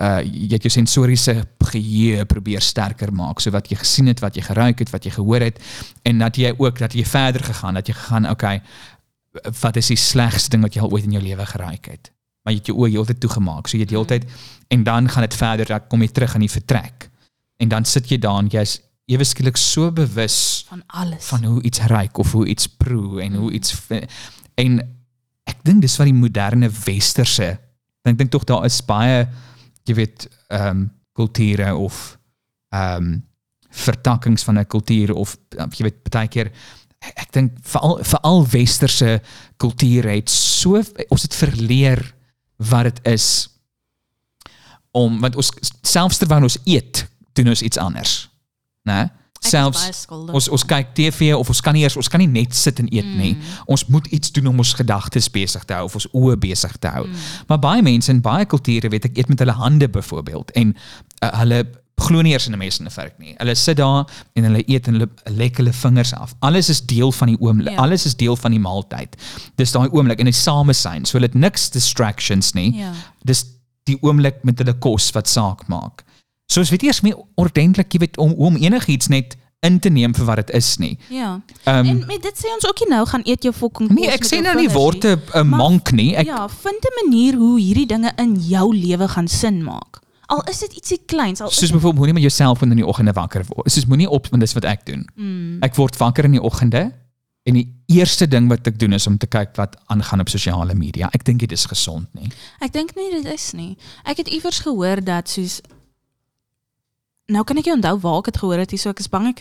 [0.00, 1.34] uh jy het jou sensoriese
[1.70, 5.12] geheue probeer sterker maak so wat jy gesien het, wat jy geruik het, wat jy
[5.14, 5.60] gehoor het
[6.02, 8.60] en dat jy ook dat jy verder gegaan, dat jy gegaan okay,
[9.62, 12.10] wat is die slegste ding wat jy al ooit in jou lewe geraak het?
[12.44, 13.68] Maar jy het jou oë heeltyd toegemaak.
[13.68, 14.26] So jy het heeltyd
[14.70, 17.08] en dan gaan dit verder, dan kom jy terug in die vertrek.
[17.58, 18.78] En dan sit jy daar en jy's
[19.10, 21.26] ewe skielik so bewus Van alles.
[21.30, 23.74] van hoe iets ruik of hoe iets proe en hoe iets
[24.54, 24.80] en
[25.46, 27.52] ek dink dis wat die moderne westerse
[28.06, 29.26] ek dink tog daar is baie
[29.86, 30.84] jy weet ehm um,
[31.16, 32.18] kulture of
[32.74, 33.24] ehm um,
[33.76, 36.52] vertakkings van 'n kultuur of uh, jy weet baie keer
[37.00, 39.20] ek, dink veral veral westerse
[39.56, 42.14] kulture het so ons het verleer
[42.56, 43.48] wat dit is
[44.92, 45.52] om want ons
[45.82, 48.28] selfs terwyl ons eet doen ons iets anders
[48.86, 52.30] Ek is selfs ons ons kyk TV of ons kan nie eers ons kan nie
[52.30, 53.16] net sit en eet mm.
[53.20, 53.36] nie.
[53.66, 56.92] Ons moet iets doen om ons gedagtes besig te hou of ons oë besig te
[56.92, 57.06] hou.
[57.06, 57.24] Mm.
[57.48, 61.32] Maar baie mense in baie kulture weet ek eet met hulle hande byvoorbeeld en uh,
[61.40, 61.64] hulle
[61.96, 63.34] glo nie eers in 'n mes en 'n vark nie.
[63.38, 66.34] Hulle sit daar en hulle eet en hulle lek hulle vingers af.
[66.40, 67.72] Alles is deel van die oomblik.
[67.72, 67.80] Ja.
[67.80, 69.16] Alles is deel van die maaltyd.
[69.56, 71.04] Dis daai oomblik en die samesyn.
[71.04, 72.76] So hulle het niks distractions nie.
[72.76, 72.92] Ja.
[73.24, 73.44] Dis
[73.84, 76.04] die oomblik met hulle kos wat saak maak.
[76.46, 79.36] So ons weet eers meer ordentlik, jy weet om om enigiets net
[79.66, 80.92] in te neem vir wat dit is nie.
[81.10, 81.40] Ja.
[81.64, 84.14] Ehm en met dit sê ons ook nie nou gaan eet jou fucking nee, kos
[84.14, 86.14] ek met sê jou nou nie word 'n monk nie.
[86.16, 90.00] Ek ja, vind 'n manier hoe hierdie dinge in jou lewe gaan sin maak.
[90.28, 93.44] Al is dit ietsie kleins, al soos byvoorbeeld moenie met jouself in die oggende wakker
[93.48, 93.70] word.
[93.72, 95.06] Soos moenie op want dis wat ek doen.
[95.16, 96.92] mm, Ek word wakker in die oggende
[97.46, 100.74] en die eerste ding wat ek doen is om te kyk wat aangaan op sosiale
[100.74, 101.08] media.
[101.12, 102.28] Ek dink dit is gesond nie.
[102.60, 103.76] Ek dink nie dit is nie.
[104.04, 105.60] Ek het iewers gehoor dat soos
[107.26, 109.26] Nou kan ek nie onthou waar ek dit gehoor het, nie, so ek is bang
[109.32, 109.40] ek.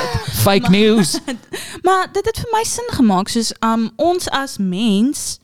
[0.44, 1.16] Fake news.
[1.86, 5.38] Maar dit het vir my sin gemaak soos um ons as mens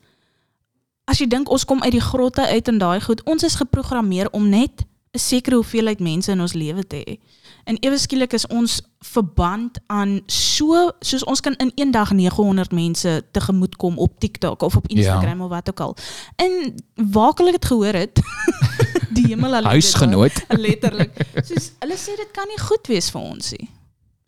[1.08, 4.28] as jy dink ons kom uit die grotte uit en daai goed, ons is geprogrammeer
[4.32, 7.18] om net 'n sekere hoeveelheid mense in ons lewe te hê.
[7.64, 12.72] En ewe skielik is ons verband aan so soos ons kan in een dag 900
[12.72, 15.44] mense tegemoet kom op TikTok of op Instagram ja.
[15.44, 15.96] of wat ook al.
[16.36, 16.74] En
[17.12, 18.20] waar ek dit gehoor het?
[19.22, 20.42] Die hemel weet Huisgenoot.
[20.58, 21.14] Letterlik.
[21.44, 23.68] Soos hulle sê dit kan nie goed wees vir ons nie.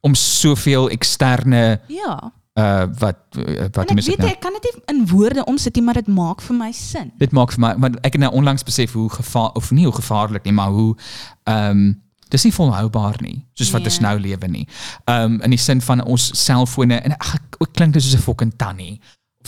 [0.04, 2.32] om soveel eksterne Ja.
[2.60, 4.28] uh wat uh, wat ek weet nou?
[4.30, 7.08] ek kan dit nie in woorde omsit nie, maar dit maak vir my sin.
[7.18, 9.94] Dit maak vir my want ek het nou onlangs besef hoe gevaar of nie hoe
[9.96, 10.94] gevaarlik nie, maar hoe
[11.44, 12.02] ehm um,
[12.34, 14.06] dis nie volhoubaar nie, soos wat ons Nee.
[14.08, 14.66] nou lewe nie.
[15.06, 18.24] Ehm um, in die sin van ons selfone en ag ek klink dit soos 'n
[18.28, 19.00] fucking tannie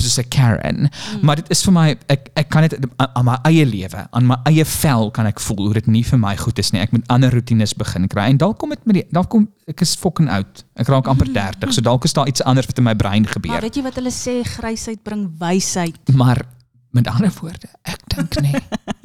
[0.03, 1.25] soos 'n Karen, mm.
[1.25, 4.37] maar dit is vir my ek ek kan dit aan, my eie lewe, aan my
[4.45, 6.81] eie vel kan ek voel hoe dit nie vir my goed is nie.
[6.81, 9.81] Ek moet ander rotines begin kry en dalk kom dit met die dalk kom ek
[9.81, 10.65] is fucking oud.
[10.77, 13.33] Ek raak amper 30, so dalk is daar iets anders wat in my brein Maar
[13.33, 13.61] gebeur.
[13.61, 16.15] weet jy wat hulle sê, grysheid bring wysheid.
[16.15, 16.45] Maar
[16.93, 18.57] met ander woorde, ek dink nie.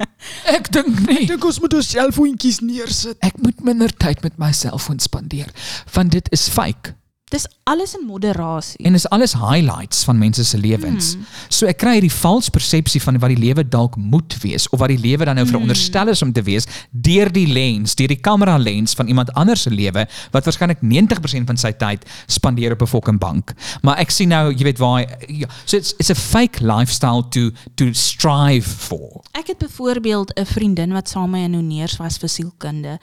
[0.56, 1.26] ek dink nie.
[1.26, 3.18] Dink ons moet ons selfoontjies neersit.
[3.20, 5.50] Ek moet minder tyd met my selfoon spandeer
[5.92, 6.94] want dit is fake
[7.32, 8.84] Dis alles in moderasie.
[8.84, 11.12] en is alles highlights van mense se lewens.
[11.14, 11.24] Hmm.
[11.48, 14.88] So ek kry hierdie vals persepsie van wat die lewe dalk moet wees of wat
[14.92, 15.52] die lewe dan nou Hmm.
[15.54, 19.62] veronderstel is om te wees deur die lens, deur die kamera lens van iemand anders
[19.62, 23.52] se lewe wat waarskynlik 90% van sy tyd spandeer op 'n fucking bank.
[23.82, 27.50] Maar ek sien nou, jy weet waar ja, so it's it's a fake lifestyle to
[27.76, 29.22] to strive for.
[29.32, 32.98] Ek het byvoorbeeld 'n vriendin wat saam met my in Honeers was vir sielkunde.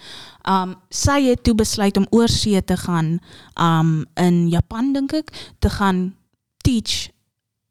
[0.48, 3.20] Um sy het toe besluit om oorsee te gaan
[3.56, 6.14] um in Japan dink ek te gaan
[6.64, 7.10] teach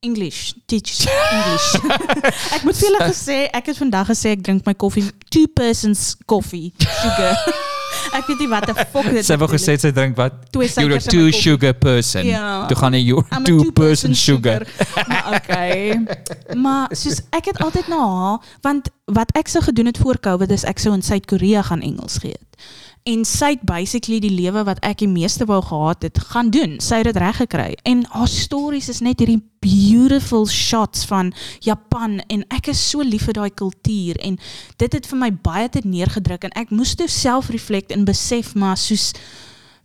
[0.01, 1.69] English, teach English.
[2.55, 6.71] ek moet julle gesê, ek het vandag gesê ek drink my koffie two persons koffie
[6.79, 7.35] sugar.
[8.19, 10.95] ek weet nie wat 'n fuck dit Sy het bedoel gesê sy drink wat you're
[10.95, 12.27] a in two sugar person.
[12.27, 12.67] Ja.
[12.71, 14.67] Toe gaan I'm a two two person person sugar.
[15.09, 15.99] maar okay.
[16.65, 20.65] Maar soos ek het na haar want wat ek sou gedoen het voor Covid is
[20.65, 22.47] ek sou in Suid-Korea gaan Engels geëet.
[23.09, 26.77] En sy het basically die lewe wat ek die meeste wou gehad het gaan doen.
[26.83, 27.71] Sy het dit reg gekry.
[27.89, 31.33] En haar stories is net hierdie beautiful shots van
[31.65, 34.37] Japan en ek is so lief vir daai kultuur en
[34.77, 38.53] dit het vir my baie tyd neergedruk en ek moes toe self reflect en besef
[38.55, 39.11] maar soos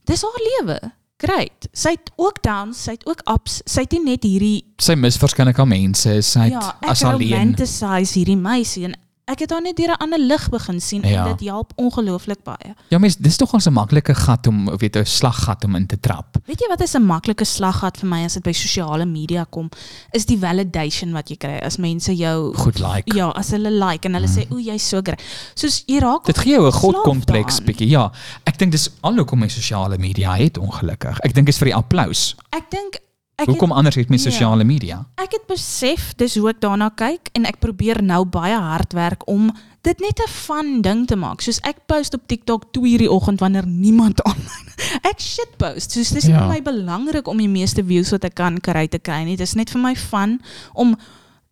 [0.09, 0.77] dis haar lewe.
[1.23, 1.69] great.
[1.71, 3.61] Sy het ook downs, sy het ook ups.
[3.65, 6.17] Sy het nie net hierdie Sy mis waarskynlik aan mense.
[6.27, 7.31] Sy het ja, ek as alleen.
[7.31, 8.97] romanticize hierdie meisie en
[9.33, 11.25] ek het haar net deur 'n ander lig begin sien Ja.
[11.25, 12.73] en dit help ongelooflik baie.
[12.89, 15.99] Ja, mens, dis tog ons 'n maklike gat om weet 'n slaggat om in te
[15.99, 16.37] trap.
[16.45, 19.69] Weet jy wat is 'n maklike slaggat vir my as dit by sosiale media kom,
[20.11, 23.15] is die validation wat jy kry as mense jou Goed like.
[23.15, 25.21] Ja, as hulle like en hulle sê o, jy's so great.
[25.55, 27.87] Soos jy raak Dit gee jou 'n godkompleks bietjie.
[27.89, 28.11] Ja,
[28.45, 31.19] ek dink dis al hoekom my sosiale media het ongelukkig.
[31.23, 32.35] Ek dink is vir die applous.
[32.51, 32.99] Ek dink
[33.35, 34.17] ek Hoekom het, anders het Ja.
[34.17, 35.05] sosiale media?
[35.17, 39.27] ek het besef dis hoe ek daarna kyk en ek probeer nou baie hard werk
[39.27, 41.41] om dit net 'n fun ding te maak.
[41.41, 44.71] Soos ek post op TikTok 2:00 die oggend wanneer niemand online.
[45.03, 45.91] Ek shit post.
[45.91, 46.39] Soos dis nie Ja.
[46.39, 49.35] vir my belangrik om die meeste views wat ek kan kry te kry nie.
[49.37, 50.39] Dis net vir my fun
[50.73, 50.95] om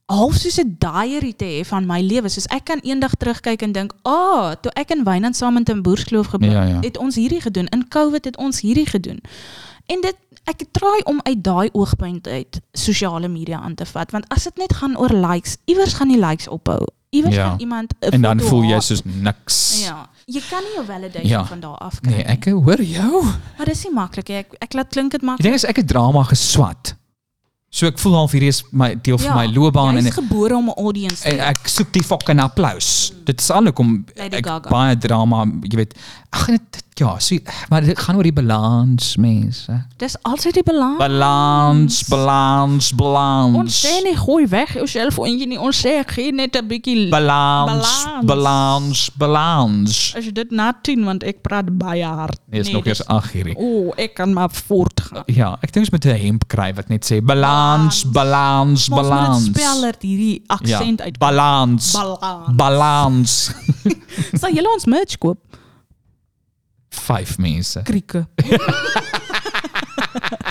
[0.10, 2.30] half soos 'n diary te hê van my lewe.
[2.30, 5.64] Soos ek kan eendag terugkyk en dink, "Ag, oh, toe ek in Wynand saam in
[5.64, 6.80] Timboerskloof gebly Ja, ja.
[6.82, 7.68] het ons hierdie gedoen.
[7.68, 9.20] In COVID het ons hierdie gedoen."
[9.88, 14.26] En dit ek traai om uit daai oogpunt uit sosiale media aan te vat want
[14.30, 16.86] as dit net gaan oor likes, iewers gaan die likes ophou.
[17.12, 17.50] Iewers Ja.
[17.50, 19.84] gaan iemand 'n En dan voel jy soos niks.
[19.86, 21.46] Ja, jy kan nie jou validation Ja.
[21.46, 23.24] van daar af kry Nee, ek hoor jou.
[23.58, 24.38] Maar dis nie maklik nie.
[24.38, 25.42] Ek ek laat klink dit maklik.
[25.44, 26.96] ding is ek het drama geswat.
[27.74, 30.68] So ek voel half hierdie is my deel van my loopbaan en is gebore om
[30.70, 31.40] 'n audience te hê.
[31.40, 33.14] ek soek die fucking applous.
[33.24, 34.70] Dit is al hoekom ek Gaga.
[34.70, 35.94] baie drama, jy weet.
[36.32, 37.36] Ag dit- ja, so
[37.70, 39.74] maar dit gaan oor die balans, mense.
[39.98, 40.98] Dis altyd die balans.
[40.98, 43.56] Balans, balans, balans.
[43.58, 45.58] Ons sê nie gooi weg jou selfoontjie nie.
[45.60, 48.26] Ons sê gee net 'n bietjie balans, Balans.
[48.26, 50.14] balans, balans.
[50.16, 52.40] As jy dit na 10 want ek praat baie hard.
[52.50, 53.56] Nee, is nog eers 8 hierdie.
[53.58, 55.24] O, oh, ek kan maar voortgaan.
[55.26, 59.08] Ja, ek dink ons moet 'n hemp kry wat net sê balans, balans, Maar ons
[59.10, 59.46] balans.
[59.48, 61.18] moet spel dat hierdie aksent ja, uit.
[61.18, 61.92] balans.
[61.92, 62.56] Balans.
[62.56, 63.52] Balans.
[64.40, 65.40] Sal julle ons merch koop?
[66.92, 67.84] Vijf Mensa.
[67.84, 68.28] Crica.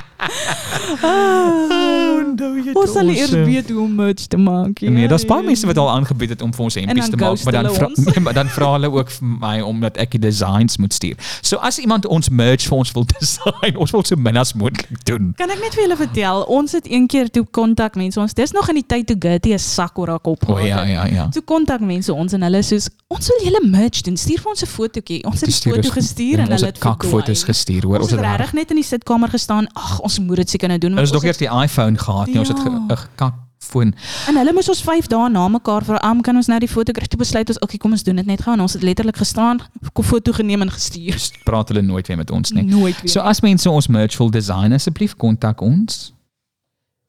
[2.74, 4.90] Ons sal nie eers weet hoe om merch te maak nie.
[4.94, 7.44] Nee, daar's baie mense wat al aangebied het om vir ons hempies te maak, ghost
[7.44, 8.04] maar dan vra, ons.
[8.08, 11.16] nee, maar dan vra hulle ook vir my omdat ek die designs moet stuur.
[11.42, 15.04] So as iemand ons merch vir ons wil design, ons wil so min as moontlik
[15.08, 15.32] doen.
[15.40, 18.34] Kan ek net vir julle vertel, ons het een keer toe kontak mense ons.
[18.36, 21.04] Dis nog in die tyd toe Gertie 'n sak oor haar kop gehad ja, ja,
[21.06, 21.28] ja.
[21.28, 24.16] Toe kontak mense ons en hulle soos ons wil julle merch doen.
[24.16, 25.24] Stuur vir ons 'n fotootjie.
[25.24, 28.00] Ons het die Stuur foto gestuur en ons hulle het kakfoto's gestuur hoor.
[28.00, 29.66] Ons het regtig net in die sitkamer gestaan.
[29.74, 30.98] Ag, ons moet dit seker nou doen.
[30.98, 32.70] Ons ons eers die iPhone gehad, nie, ons het Ja.
[32.70, 33.94] 'n kakfoon.
[34.28, 36.92] En hulle moes ons 5 dae na mekaar vra, "Am kan ons nou die foto
[36.92, 39.16] kry?" Toe besluit ons, "Oké, kom ons doen dit net gou." En ons het letterlik
[39.16, 39.60] gestaan,
[39.98, 41.18] 'n foto geneem en gestuur.
[41.44, 42.62] Praat hulle nooit weer met ons nie.
[42.64, 43.10] Nooit weer.
[43.10, 46.12] So as mense ons merch wil design, asseblief kontak ons.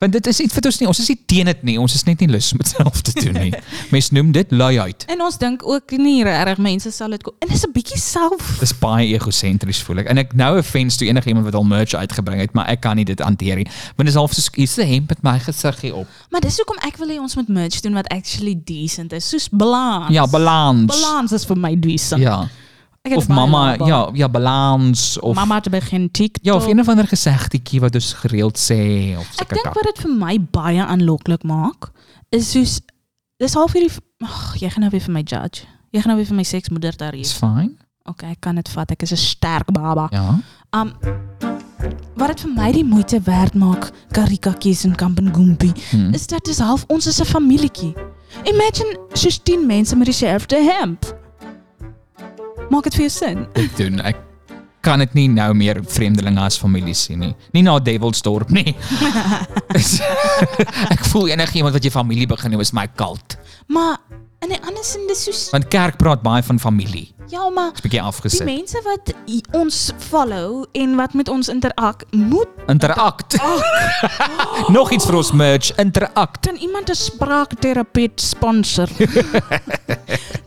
[0.02, 2.02] Want dit is iets wat ons nie, ons is nie teen dit nie, ons is
[2.08, 3.52] net nie lus om dit self te doen nie.
[3.94, 5.04] Mense noem dit lui uit.
[5.14, 8.56] En ons dink ook nie reg mense sal dit En dis 'n bietjie self.
[8.60, 10.10] Dis baie egosentries voel ek.
[10.10, 12.82] En ek nou 'n fans toe enige iemand wat al merch uitgebring het, maar ek
[12.82, 13.68] kan nie dit hanteer nie.
[13.96, 16.08] Want dit is half soos hier's 'n hemp met my gesig hier op.
[16.32, 19.50] Maar dis hoekom ek wil hê ons moet merch doen wat actually decent is, soos
[19.50, 20.10] balans.
[20.10, 20.90] Ja, balans.
[20.90, 22.22] Balans is vir my decent.
[22.22, 22.50] Ja.
[23.02, 26.44] Het Of laag ja, ja, balans of Mamma te begin TikTok.
[26.46, 28.78] ja, of een of ander gesegdetjie wat ons gereeld sê
[29.18, 29.74] of Ek sulke dink kak.
[29.74, 31.90] wat dit vir my baie aanloklik maak
[32.30, 32.80] is soos
[33.42, 33.92] dis half hierdie
[34.24, 35.66] ag jy gaan nou weer vir my judge.
[35.92, 37.40] Jy gaan nou weer vir my seksmoeder daar Is hier.
[37.50, 37.78] fyn.
[38.06, 38.92] Okay, ek kan dit vat.
[38.92, 40.08] Ek is 'n sterk baba.
[40.12, 40.38] Ja.
[40.72, 40.94] Um
[42.16, 46.14] wat dit vir my die moeite werd maak, Karika Kies en Kampengoompi, Hmm.
[46.14, 47.94] is dat dis half ons is 'n familietjie.
[48.46, 51.20] Imagine soos 10 mense met dieselfde hemp.
[52.72, 53.46] Maak dit vir jou sin?
[53.60, 54.18] Ek doen ek
[54.82, 57.36] kan dit nie nou meer vreemdelinge as familie sien nie.
[57.54, 58.72] Nie na Devilsdorp nie.
[60.96, 63.38] ek voel enigiemand wat jy familie begin noem is my kult.
[63.70, 64.00] Maar
[64.42, 67.14] in 'n ander sin dis soos Want kerk praat baie van familie.
[67.30, 68.44] ja, maar Is bietjie die afgesit.
[68.46, 73.38] mense wat i- ons follow en wat met ons interak moet Interact.
[74.78, 76.42] Nog iets vir ons merch, interact.
[76.48, 78.90] kan iemand 'n spraakterapeut sponsor.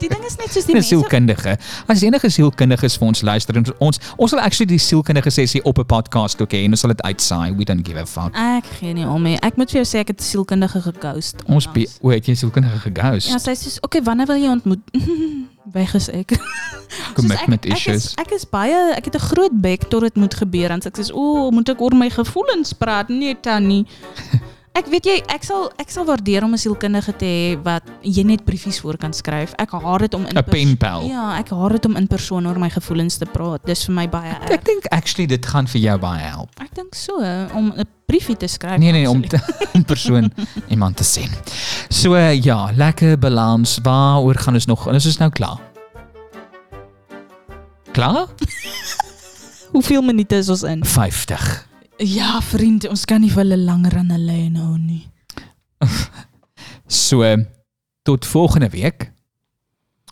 [0.05, 1.57] Die ding is net soos die mense sielkundige.
[1.91, 5.79] As enige sielkundiges vir ons luister en ons ons sal actually die sielkundige sessie op
[5.81, 7.55] 'n podcast ook hê en ons sal dit uitsaai.
[7.57, 8.35] We don't give a fuck.
[8.35, 9.37] Ek gee nie om nie.
[9.41, 11.43] Ek moet vir jou sê ek het sielkundige geghost.
[11.47, 13.29] Ons be, o, het jy sielkundige geghost?
[13.29, 14.81] Ja, sy sê soos, "Oké, wanneer wil jy ontmoet?"
[15.73, 16.37] Weg is ek.
[17.15, 18.13] Commitment ek, issues.
[18.17, 20.81] Ek is, ek is baie ek het 'n groot bek tot dit moet gebeur en
[20.85, 23.87] ek sê, "O, moet ek oor my gevoelens praat?" Nee, Tannie.
[24.75, 28.25] Ek weet jy, ek sal ek sal waardeer om 'n sielkundige te hê wat jy
[28.27, 29.53] net briefies voor kan skryf.
[29.55, 30.43] Ek haat dit om in 'n.
[31.07, 33.63] Ja, ek haat dit om in persoon oor my gevoelens te praat.
[33.65, 34.51] Dis vir my baie erg.
[34.51, 36.51] Ek dink actually dit gaan vir jou baie help.
[36.61, 37.23] Ek dink so
[37.55, 38.79] om 'n briefie te skryf.
[38.79, 39.23] Nee nee, om
[39.75, 40.33] in persoon
[40.69, 41.31] iemand te sien.
[41.89, 43.79] So uh, ja, lekker balans.
[43.83, 44.89] Waaroor gaan ons nog?
[44.89, 45.61] Ons is nou klaar.
[47.93, 48.27] Klaar?
[49.73, 50.85] Hoeveel minute is ons in?
[50.85, 51.74] 50.
[51.97, 55.07] Ja, vriend, ons kan nie vir hulle langer aan 'n lyn hou nie.
[56.87, 57.23] So
[58.03, 59.13] tot volgende week.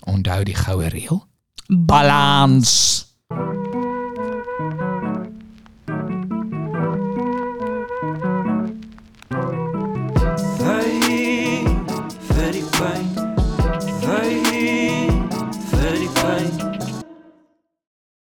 [0.07, 1.27] Onthou die goue reël.
[1.69, 3.07] Balans.